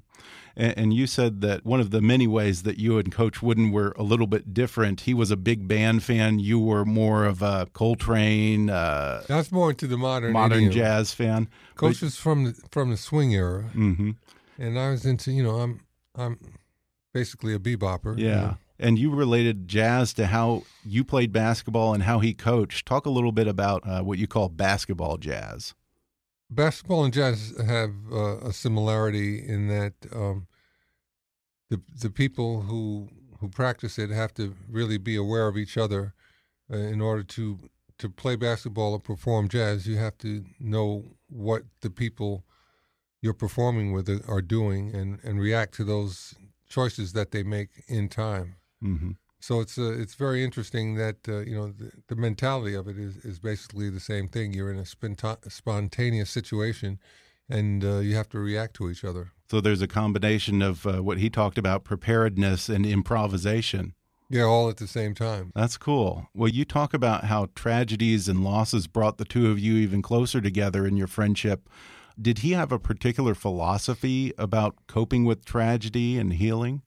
And, 0.56 0.74
and 0.78 0.94
you 0.94 1.06
said 1.06 1.42
that 1.42 1.64
one 1.66 1.80
of 1.80 1.90
the 1.90 2.00
many 2.00 2.26
ways 2.26 2.62
that 2.62 2.78
you 2.78 2.98
and 2.98 3.12
Coach 3.12 3.42
Wooden 3.42 3.72
were 3.72 3.92
a 3.98 4.02
little 4.02 4.26
bit 4.26 4.54
different. 4.54 5.02
He 5.02 5.12
was 5.14 5.30
a 5.30 5.36
big 5.36 5.68
band 5.68 6.02
fan. 6.02 6.38
You 6.38 6.58
were 6.58 6.84
more 6.84 7.24
of 7.26 7.42
a 7.42 7.66
Coltrane, 7.74 8.70
uh, 8.70 9.22
That's 9.28 9.52
more 9.52 9.70
into 9.70 9.86
the 9.86 9.98
modern 9.98 10.32
modern 10.32 10.58
idiom. 10.58 10.72
jazz 10.72 11.12
fan. 11.12 11.48
Coach 11.74 12.00
was 12.00 12.16
from 12.16 12.44
the, 12.44 12.54
from 12.70 12.90
the 12.90 12.96
swing 12.96 13.34
era, 13.34 13.64
hmm 13.72 14.12
and 14.58 14.78
I 14.78 14.90
was 14.90 15.04
into 15.04 15.30
you 15.30 15.42
know 15.42 15.56
I'm 15.60 15.80
I'm 16.14 16.38
basically 17.12 17.52
a 17.54 17.58
bebopper. 17.58 18.16
you 18.18 18.24
Yeah. 18.24 18.40
know. 18.40 18.56
And 18.78 18.98
you 18.98 19.10
related 19.10 19.68
jazz 19.68 20.12
to 20.14 20.26
how 20.26 20.64
you 20.84 21.02
played 21.04 21.32
basketball 21.32 21.94
and 21.94 22.02
how 22.02 22.18
he 22.18 22.34
coached. 22.34 22.86
Talk 22.86 23.06
a 23.06 23.10
little 23.10 23.32
bit 23.32 23.46
about 23.48 23.82
uh, 23.86 24.02
what 24.02 24.18
you 24.18 24.26
call 24.26 24.48
basketball 24.50 25.16
jazz. 25.18 25.74
basketball 26.50 27.04
and 27.04 27.14
jazz 27.14 27.54
have 27.66 27.90
uh, 28.12 28.38
a 28.38 28.52
similarity 28.52 29.38
in 29.46 29.68
that 29.68 29.94
um, 30.12 30.46
the 31.70 31.80
the 32.00 32.10
people 32.10 32.62
who 32.62 33.08
who 33.40 33.48
practice 33.48 33.98
it 33.98 34.10
have 34.10 34.32
to 34.34 34.54
really 34.70 34.98
be 34.98 35.16
aware 35.16 35.48
of 35.48 35.56
each 35.56 35.76
other 35.76 36.14
uh, 36.72 36.76
in 36.76 37.00
order 37.00 37.22
to 37.22 37.58
to 37.98 38.08
play 38.10 38.36
basketball 38.36 38.92
or 38.92 39.00
perform 39.00 39.48
jazz. 39.48 39.86
You 39.86 39.96
have 39.96 40.16
to 40.18 40.44
know 40.60 41.04
what 41.28 41.62
the 41.80 41.90
people 41.90 42.44
you're 43.22 43.34
performing 43.34 43.92
with 43.92 44.08
are- 44.28 44.42
doing 44.42 44.94
and 44.94 45.18
and 45.24 45.40
react 45.40 45.74
to 45.74 45.84
those 45.84 46.34
choices 46.68 47.12
that 47.12 47.30
they 47.30 47.42
make 47.42 47.70
in 47.88 48.08
time. 48.08 48.56
Hmm 48.80 49.12
So 49.40 49.60
it's 49.60 49.78
uh, 49.78 49.92
it's 49.98 50.14
very 50.14 50.44
interesting 50.44 50.96
that 50.96 51.28
uh, 51.28 51.40
you 51.40 51.54
know 51.54 51.68
the, 51.68 51.90
the 52.08 52.16
mentality 52.16 52.74
of 52.74 52.88
it 52.88 52.98
is, 52.98 53.16
is 53.18 53.38
basically 53.38 53.90
the 53.90 54.00
same 54.00 54.28
thing. 54.28 54.52
You're 54.52 54.72
in 54.72 54.78
a 54.78 54.84
sponta- 54.84 55.50
spontaneous 55.50 56.30
situation, 56.30 56.98
and 57.48 57.84
uh, 57.84 57.98
you 57.98 58.16
have 58.16 58.28
to 58.30 58.38
react 58.38 58.74
to 58.76 58.90
each 58.90 59.04
other. 59.04 59.32
So 59.50 59.60
there's 59.60 59.82
a 59.82 59.86
combination 59.86 60.62
of 60.62 60.86
uh, 60.86 61.02
what 61.02 61.18
he 61.18 61.30
talked 61.30 61.58
about 61.58 61.84
preparedness 61.84 62.68
and 62.68 62.84
improvisation. 62.84 63.94
Yeah, 64.28 64.42
all 64.42 64.68
at 64.68 64.78
the 64.78 64.88
same 64.88 65.14
time. 65.14 65.52
That's 65.54 65.76
cool. 65.76 66.28
Well, 66.34 66.48
you 66.48 66.64
talk 66.64 66.92
about 66.92 67.24
how 67.26 67.48
tragedies 67.54 68.28
and 68.28 68.42
losses 68.42 68.88
brought 68.88 69.18
the 69.18 69.24
two 69.24 69.52
of 69.52 69.60
you 69.60 69.76
even 69.76 70.02
closer 70.02 70.40
together 70.40 70.84
in 70.84 70.96
your 70.96 71.06
friendship. 71.06 71.68
Did 72.20 72.38
he 72.38 72.52
have 72.52 72.72
a 72.72 72.78
particular 72.80 73.36
philosophy 73.36 74.32
about 74.36 74.74
coping 74.88 75.24
with 75.24 75.44
tragedy 75.44 76.18
and 76.18 76.32
healing? 76.32 76.82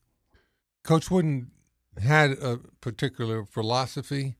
Coach 0.84 1.10
Wooden 1.10 1.52
had 2.02 2.32
a 2.32 2.60
particular 2.82 3.46
philosophy, 3.46 4.36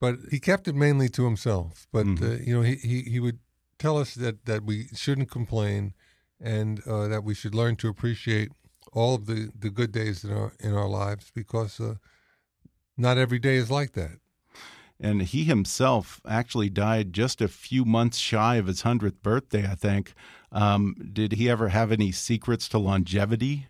but 0.00 0.16
he 0.30 0.40
kept 0.40 0.68
it 0.68 0.74
mainly 0.74 1.08
to 1.10 1.24
himself. 1.24 1.86
But 1.92 2.06
Mhm. 2.06 2.22
uh, 2.22 2.42
you 2.42 2.54
know, 2.54 2.62
he, 2.62 2.76
he 2.76 3.02
he 3.02 3.20
would 3.20 3.38
tell 3.78 3.96
us 3.98 4.14
that 4.14 4.44
that 4.46 4.64
we 4.64 4.88
shouldn't 4.94 5.30
complain, 5.30 5.94
and 6.40 6.80
uh, 6.86 7.08
that 7.08 7.24
we 7.24 7.34
should 7.34 7.54
learn 7.54 7.76
to 7.76 7.88
appreciate 7.88 8.50
all 8.92 9.14
of 9.14 9.26
the, 9.26 9.50
the 9.58 9.70
good 9.70 9.92
days 9.92 10.24
in 10.24 10.32
our 10.32 10.52
in 10.60 10.74
our 10.74 10.88
lives 10.88 11.30
because 11.34 11.80
uh, 11.80 11.94
not 12.96 13.18
every 13.18 13.38
day 13.38 13.56
is 13.56 13.70
like 13.70 13.92
that. 13.92 14.18
And 15.00 15.22
he 15.22 15.44
himself 15.44 16.20
actually 16.28 16.70
died 16.70 17.12
just 17.12 17.40
a 17.40 17.48
few 17.48 17.84
months 17.84 18.18
shy 18.18 18.56
of 18.56 18.66
his 18.66 18.82
hundredth 18.82 19.20
birthday, 19.22 19.66
I 19.66 19.74
think. 19.74 20.14
Um, 20.52 20.94
did 21.12 21.32
he 21.32 21.50
ever 21.50 21.70
have 21.70 21.90
any 21.90 22.12
secrets 22.12 22.68
to 22.68 22.78
longevity? 22.78 23.66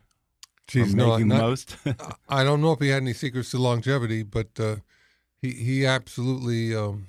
Geez, 0.67 0.95
no, 0.95 1.11
making 1.11 1.29
not, 1.29 1.37
the 1.37 1.43
most. 1.43 1.77
I 2.29 2.45
don't 2.45 2.61
know 2.61 2.73
if 2.73 2.81
he 2.81 2.89
had 2.89 3.03
any 3.03 3.13
secrets 3.13 3.51
to 3.51 3.59
longevity, 3.59 4.23
but 4.23 4.49
uh, 4.59 4.77
he 5.41 5.51
he 5.51 5.87
absolutely 5.87 6.75
um, 6.75 7.09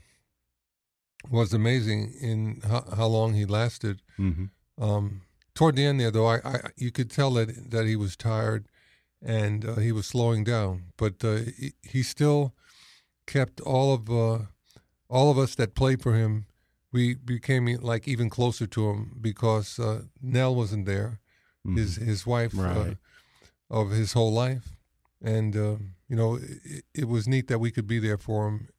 was 1.30 1.54
amazing 1.54 2.13
in 2.20 2.62
how, 2.68 2.84
how, 2.96 3.08
long 3.08 3.34
he 3.34 3.46
lasted. 3.46 4.02
Mm 4.18 4.34
-hmm. 4.34 4.84
um, 4.84 5.22
toward 5.54 5.76
the 5.76 5.86
end 5.86 6.00
there, 6.00 6.12
though, 6.12 6.36
I, 6.36 6.39
I, 6.44 6.72
you 6.76 6.92
could 6.92 7.10
tell 7.10 7.34
that 7.34 7.72
that 7.72 7.86
he 7.86 7.96
was 7.96 8.16
tired 8.16 8.66
and 9.26 9.66
uh, 9.66 9.76
he 9.76 9.92
was 9.92 10.06
slowing 10.06 10.44
down, 10.44 10.92
but 10.98 11.24
uh, 11.24 11.36
he, 11.58 11.74
he, 11.82 12.04
still 12.04 12.54
kept 13.26 13.62
all 13.62 13.94
of 13.94 14.10
uh, 14.10 14.46
all 15.08 15.32
of 15.32 15.38
us 15.38 15.56
that 15.56 15.74
played 15.74 16.02
for 16.02 16.13
him. 16.13 16.46
We 16.92 17.16
became 17.16 17.66
like 17.82 18.08
even 18.12 18.30
closer 18.30 18.68
to 18.68 18.89
him 18.89 19.18
because 19.22 19.80
uh, 19.80 20.02
Nell 20.22 20.56
wasn't 20.56 20.86
there, 20.86 21.20
mm 21.63 21.74
-hmm. 21.74 21.78
his 21.78 21.96
his 21.96 22.26
wife 22.26 22.58
uh, 22.58 22.63
right. 22.63 22.98
Of 23.73 23.89
his 23.89 24.13
whole 24.13 24.31
life, 24.31 24.77
and 25.21 25.55
uh, 25.57 25.77
you 26.07 26.15
know 26.15 26.36
it, 26.36 26.86
it, 26.93 27.07
was 27.07 27.27
neat 27.27 27.47
that 27.47 27.59
we 27.59 27.71
could 27.71 27.88
be 27.88 27.97
there 27.97 28.19
for 28.19 28.47
him 28.47 28.69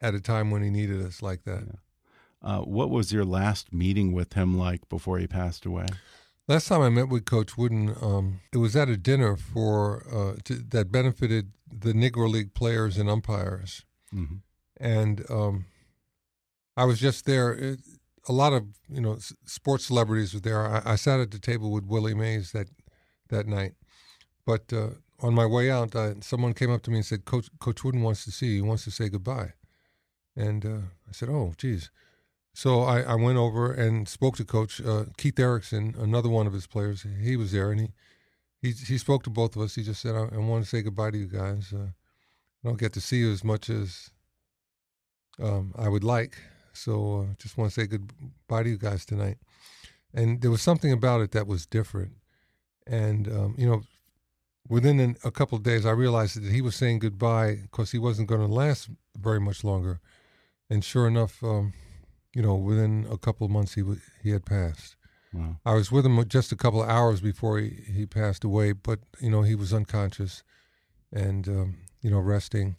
at 0.00 0.14
a 0.14 0.20
time 0.20 0.50
when 0.50 0.62
he 0.62 0.70
needed 0.70 1.04
us 1.04 1.20
like 1.20 1.42
that. 1.42 1.64
Yeah. 1.66 2.48
Uh, 2.48 2.60
what 2.60 2.88
was 2.88 3.12
your 3.12 3.24
last 3.24 3.72
meeting 3.72 4.12
with 4.12 4.34
him 4.34 4.56
like 4.56 4.88
before 4.88 5.18
he 5.18 5.26
passed 5.26 5.66
away? 5.66 5.86
Last 6.48 6.68
time 6.68 6.80
I 6.80 6.88
met 6.88 7.08
with 7.08 7.24
Coach 7.24 7.56
Wooden, 7.56 7.94
um, 8.00 8.40
it 8.52 8.58
was 8.58 8.74
at 8.74 8.88
a 8.88 8.96
dinner 8.96 9.36
for 9.36 10.04
uh, 10.12 10.40
to, 10.44 10.54
that 10.54 10.90
benefited 10.90 11.52
the 11.70 11.92
Negro 11.92 12.30
League 12.30 12.54
players 12.54 12.98
and 12.98 13.08
umpires, 13.10 13.84
mm 14.14 14.26
-hmm. 14.26 14.38
and 14.80 15.30
um, 15.30 15.64
I 16.76 16.84
was 16.84 17.00
just 17.00 17.24
there. 17.24 17.52
It, 17.54 17.80
a 18.28 18.32
lot 18.32 18.52
of 18.52 18.62
you 18.88 19.00
know 19.00 19.18
sports 19.46 19.86
celebrities 19.86 20.32
were 20.32 20.42
there. 20.42 20.60
I, 20.76 20.92
I, 20.92 20.96
sat 20.96 21.20
at 21.20 21.30
the 21.30 21.38
table 21.38 21.70
with 21.70 21.86
Willie 21.86 22.14
Mays 22.14 22.50
that 22.52 22.68
that 23.28 23.46
night, 23.46 23.74
but 24.44 24.72
uh, 24.72 24.90
on 25.20 25.34
my 25.34 25.46
way 25.46 25.70
out, 25.70 25.94
uh, 25.94 26.20
someone 26.20 26.52
came 26.52 26.70
up 26.70 26.82
to 26.82 26.90
me 26.90 26.96
and 26.96 27.06
said, 27.06 27.24
"Coach 27.24 27.48
Coach 27.60 27.84
Wooden 27.84 28.02
wants 28.02 28.24
to 28.24 28.32
see 28.32 28.46
you. 28.46 28.54
He 28.54 28.60
wants 28.62 28.84
to 28.84 28.90
say 28.90 29.08
goodbye," 29.08 29.52
and 30.36 30.64
uh, 30.64 30.78
I 31.08 31.12
said, 31.12 31.28
"Oh, 31.28 31.52
geez." 31.56 31.90
So 32.54 32.82
I, 32.82 33.00
I 33.00 33.14
went 33.14 33.38
over 33.38 33.72
and 33.72 34.06
spoke 34.08 34.36
to 34.36 34.44
Coach 34.44 34.80
uh, 34.80 35.04
Keith 35.16 35.38
Erickson, 35.38 35.94
another 35.98 36.28
one 36.28 36.46
of 36.46 36.52
his 36.52 36.66
players. 36.66 37.06
He 37.20 37.36
was 37.36 37.52
there, 37.52 37.70
and 37.70 37.80
he 37.80 37.88
he, 38.60 38.72
he 38.72 38.98
spoke 38.98 39.22
to 39.24 39.30
both 39.30 39.56
of 39.56 39.62
us. 39.62 39.74
He 39.74 39.82
just 39.82 40.02
said, 40.02 40.14
"I, 40.14 40.28
I 40.34 40.38
want 40.38 40.64
to 40.64 40.68
say 40.68 40.82
goodbye 40.82 41.12
to 41.12 41.18
you 41.18 41.28
guys. 41.28 41.72
Uh, 41.72 41.88
I 42.64 42.68
don't 42.68 42.78
get 42.78 42.92
to 42.94 43.00
see 43.00 43.18
you 43.18 43.32
as 43.32 43.42
much 43.42 43.70
as 43.70 44.10
um, 45.42 45.72
I 45.76 45.88
would 45.88 46.04
like, 46.04 46.38
so 46.72 47.22
uh, 47.22 47.34
just 47.38 47.56
want 47.56 47.72
to 47.72 47.80
say 47.80 47.86
goodbye 47.86 48.64
to 48.64 48.68
you 48.68 48.78
guys 48.78 49.04
tonight." 49.04 49.38
And 50.14 50.42
there 50.42 50.50
was 50.50 50.60
something 50.60 50.92
about 50.92 51.22
it 51.22 51.30
that 51.30 51.46
was 51.46 51.64
different, 51.64 52.12
and 52.86 53.28
um, 53.28 53.54
you 53.56 53.66
know, 53.66 53.82
within 54.68 55.00
an, 55.00 55.16
a 55.24 55.30
couple 55.30 55.56
of 55.56 55.64
days, 55.64 55.84
I 55.86 55.90
realized 55.90 56.42
that 56.42 56.52
he 56.52 56.60
was 56.60 56.76
saying 56.76 57.00
goodbye 57.00 57.60
because 57.62 57.92
he 57.92 57.98
wasn't 57.98 58.28
going 58.28 58.40
to 58.40 58.46
last 58.52 58.88
very 59.16 59.40
much 59.40 59.64
longer. 59.64 60.00
And 60.70 60.84
sure 60.84 61.06
enough. 61.06 61.42
Um, 61.42 61.72
you 62.34 62.42
know, 62.42 62.54
within 62.54 63.06
a 63.10 63.18
couple 63.18 63.44
of 63.44 63.50
months, 63.50 63.74
he 63.74 63.82
he 64.22 64.30
had 64.30 64.44
passed. 64.44 64.96
Wow. 65.32 65.56
I 65.64 65.74
was 65.74 65.90
with 65.90 66.04
him 66.04 66.22
just 66.28 66.52
a 66.52 66.56
couple 66.56 66.82
of 66.82 66.88
hours 66.88 67.20
before 67.20 67.58
he, 67.58 67.70
he 67.90 68.06
passed 68.06 68.44
away, 68.44 68.72
but 68.72 69.00
you 69.20 69.30
know 69.30 69.42
he 69.42 69.54
was 69.54 69.72
unconscious, 69.72 70.42
and 71.12 71.48
um, 71.48 71.76
you 72.00 72.10
know 72.10 72.20
resting, 72.20 72.76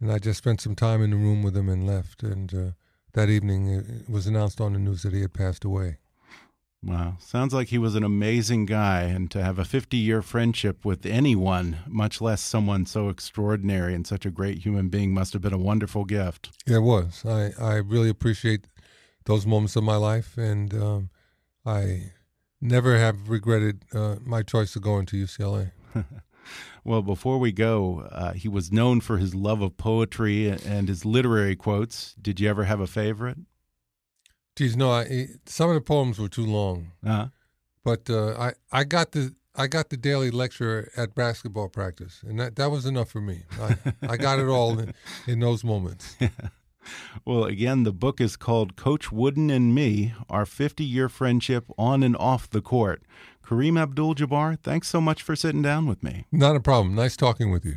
and 0.00 0.12
I 0.12 0.18
just 0.18 0.38
spent 0.38 0.60
some 0.60 0.74
time 0.74 1.02
in 1.02 1.10
the 1.10 1.16
room 1.16 1.42
with 1.42 1.56
him 1.56 1.68
and 1.68 1.86
left. 1.86 2.22
And 2.22 2.54
uh, 2.54 2.70
that 3.14 3.28
evening, 3.28 3.68
it 3.68 4.10
was 4.10 4.26
announced 4.26 4.60
on 4.60 4.74
the 4.74 4.78
news 4.78 5.02
that 5.02 5.12
he 5.12 5.22
had 5.22 5.34
passed 5.34 5.64
away. 5.64 5.98
Wow. 6.82 7.16
Sounds 7.18 7.52
like 7.52 7.68
he 7.68 7.78
was 7.78 7.94
an 7.94 8.04
amazing 8.04 8.64
guy. 8.64 9.02
And 9.02 9.30
to 9.32 9.42
have 9.42 9.58
a 9.58 9.64
50 9.64 9.96
year 9.96 10.22
friendship 10.22 10.84
with 10.84 11.04
anyone, 11.04 11.78
much 11.86 12.20
less 12.20 12.40
someone 12.40 12.86
so 12.86 13.08
extraordinary 13.08 13.94
and 13.94 14.06
such 14.06 14.24
a 14.24 14.30
great 14.30 14.58
human 14.58 14.88
being, 14.88 15.12
must 15.12 15.32
have 15.34 15.42
been 15.42 15.52
a 15.52 15.58
wonderful 15.58 16.04
gift. 16.04 16.50
Yeah, 16.66 16.76
it 16.76 16.82
was. 16.82 17.24
I, 17.26 17.52
I 17.60 17.74
really 17.76 18.08
appreciate 18.08 18.66
those 19.26 19.46
moments 19.46 19.76
of 19.76 19.84
my 19.84 19.96
life, 19.96 20.38
and 20.38 20.72
um, 20.74 21.10
I 21.66 22.12
never 22.60 22.98
have 22.98 23.28
regretted 23.28 23.84
uh, 23.94 24.16
my 24.24 24.42
choice 24.42 24.74
of 24.74 24.82
going 24.82 25.06
to 25.06 25.22
UCLA. 25.22 25.72
well, 26.84 27.02
before 27.02 27.38
we 27.38 27.52
go, 27.52 28.08
uh, 28.10 28.32
he 28.32 28.48
was 28.48 28.72
known 28.72 29.00
for 29.00 29.18
his 29.18 29.34
love 29.34 29.60
of 29.60 29.76
poetry 29.76 30.48
and 30.48 30.88
his 30.88 31.04
literary 31.04 31.56
quotes. 31.56 32.14
Did 32.14 32.40
you 32.40 32.48
ever 32.48 32.64
have 32.64 32.80
a 32.80 32.86
favorite? 32.86 33.38
Geez, 34.60 34.76
no. 34.76 34.90
I, 34.92 35.28
some 35.46 35.70
of 35.70 35.74
the 35.74 35.80
poems 35.80 36.18
were 36.18 36.28
too 36.28 36.44
long, 36.44 36.92
uh 37.02 37.08
-huh. 37.08 37.30
but 37.82 38.10
uh, 38.10 38.48
I 38.48 38.52
I 38.80 38.84
got 38.84 39.12
the 39.12 39.34
I 39.54 39.68
got 39.68 39.88
the 39.88 39.96
daily 39.96 40.30
lecture 40.30 40.90
at 40.96 41.14
basketball 41.14 41.70
practice, 41.70 42.28
and 42.28 42.38
that, 42.38 42.56
that 42.56 42.70
was 42.70 42.84
enough 42.84 43.10
for 43.10 43.22
me. 43.22 43.34
I, 43.58 43.76
I 44.14 44.16
got 44.18 44.38
it 44.38 44.48
all 44.48 44.78
in, 44.78 44.92
in 45.26 45.40
those 45.40 45.66
moments. 45.66 46.16
Well, 47.24 47.44
again, 47.44 47.84
the 47.84 47.92
book 47.92 48.20
is 48.20 48.36
called 48.36 48.74
Coach 48.74 49.12
Wooden 49.12 49.50
and 49.50 49.74
Me 49.74 50.14
Our 50.28 50.46
50 50.46 50.82
Year 50.82 51.08
Friendship 51.08 51.64
on 51.76 52.02
and 52.02 52.16
Off 52.16 52.48
the 52.48 52.62
Court. 52.62 53.02
Kareem 53.44 53.78
Abdul 53.78 54.14
Jabbar, 54.14 54.56
thanks 54.62 54.88
so 54.88 55.00
much 55.00 55.22
for 55.22 55.36
sitting 55.36 55.62
down 55.62 55.86
with 55.86 56.02
me. 56.02 56.24
Not 56.30 56.56
a 56.56 56.60
problem. 56.60 56.94
Nice 56.94 57.16
talking 57.16 57.52
with 57.52 57.64
you. 57.64 57.76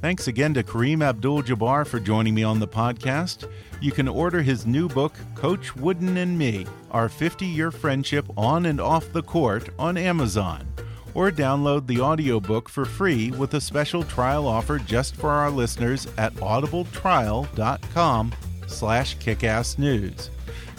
Thanks 0.00 0.28
again 0.28 0.54
to 0.54 0.62
Kareem 0.62 1.02
Abdul 1.02 1.42
Jabbar 1.42 1.86
for 1.86 1.98
joining 1.98 2.34
me 2.34 2.44
on 2.44 2.60
the 2.60 2.68
podcast. 2.68 3.50
You 3.80 3.90
can 3.90 4.06
order 4.06 4.42
his 4.42 4.64
new 4.64 4.88
book, 4.88 5.14
Coach 5.34 5.74
Wooden 5.74 6.16
and 6.16 6.38
Me 6.38 6.66
Our 6.92 7.08
50 7.08 7.46
Year 7.46 7.70
Friendship 7.70 8.26
on 8.36 8.66
and 8.66 8.80
Off 8.80 9.12
the 9.12 9.22
Court, 9.22 9.70
on 9.78 9.96
Amazon 9.96 10.66
or 11.14 11.30
download 11.32 11.86
the 11.86 12.00
audiobook 12.00 12.68
for 12.68 12.84
free 12.84 13.30
with 13.32 13.54
a 13.54 13.60
special 13.60 14.04
trial 14.04 14.46
offer 14.46 14.78
just 14.78 15.16
for 15.16 15.30
our 15.30 15.50
listeners 15.50 16.06
at 16.16 16.32
audibletrial.com 16.34 18.32
slash 18.68 19.16
kickassnews. 19.16 20.28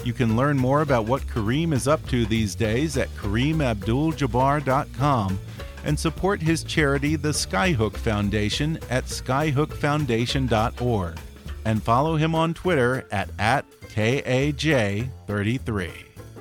You 0.02 0.14
can 0.14 0.36
learn 0.36 0.56
more 0.56 0.80
about 0.80 1.04
what 1.04 1.26
Kareem 1.26 1.74
is 1.74 1.86
up 1.86 2.06
to 2.08 2.24
these 2.24 2.54
days 2.54 2.96
at 2.96 3.14
kareemabduljabbar.com 3.16 5.38
and 5.84 5.98
support 5.98 6.42
his 6.42 6.62
charity, 6.64 7.16
the 7.16 7.30
Skyhook 7.30 7.96
Foundation, 7.96 8.78
at 8.90 9.06
skyhookfoundation.org. 9.06 11.18
And 11.64 11.82
follow 11.82 12.16
him 12.16 12.34
on 12.34 12.52
Twitter 12.54 13.06
at, 13.10 13.30
at 13.38 13.64
KAJ33. 13.82 15.92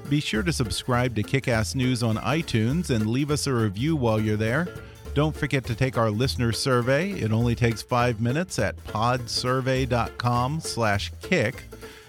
Be 0.09 0.19
sure 0.19 0.43
to 0.43 0.51
subscribe 0.51 1.15
to 1.15 1.23
Kickass 1.23 1.75
News 1.75 2.01
on 2.01 2.17
iTunes 2.17 2.89
and 2.89 3.07
leave 3.07 3.31
us 3.31 3.47
a 3.47 3.53
review 3.53 3.95
while 3.95 4.19
you're 4.19 4.37
there. 4.37 4.67
Don't 5.13 5.35
forget 5.35 5.65
to 5.65 5.75
take 5.75 5.97
our 5.97 6.09
listener 6.09 6.51
survey. 6.51 7.11
It 7.11 7.31
only 7.31 7.55
takes 7.55 7.81
five 7.81 8.21
minutes 8.21 8.59
at 8.59 8.77
podsurvey.com 8.85 10.59
slash 10.61 11.11
kick. 11.21 11.63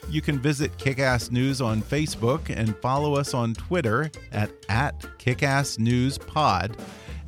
You 0.08 0.20
can 0.20 0.38
visit 0.38 0.76
Kickass 0.78 1.30
News 1.30 1.60
on 1.60 1.82
Facebook 1.82 2.54
and 2.54 2.76
follow 2.78 3.16
us 3.16 3.34
on 3.34 3.54
Twitter 3.54 4.10
at, 4.32 4.50
at 4.68 5.00
KickassNewsPod. 5.18 6.78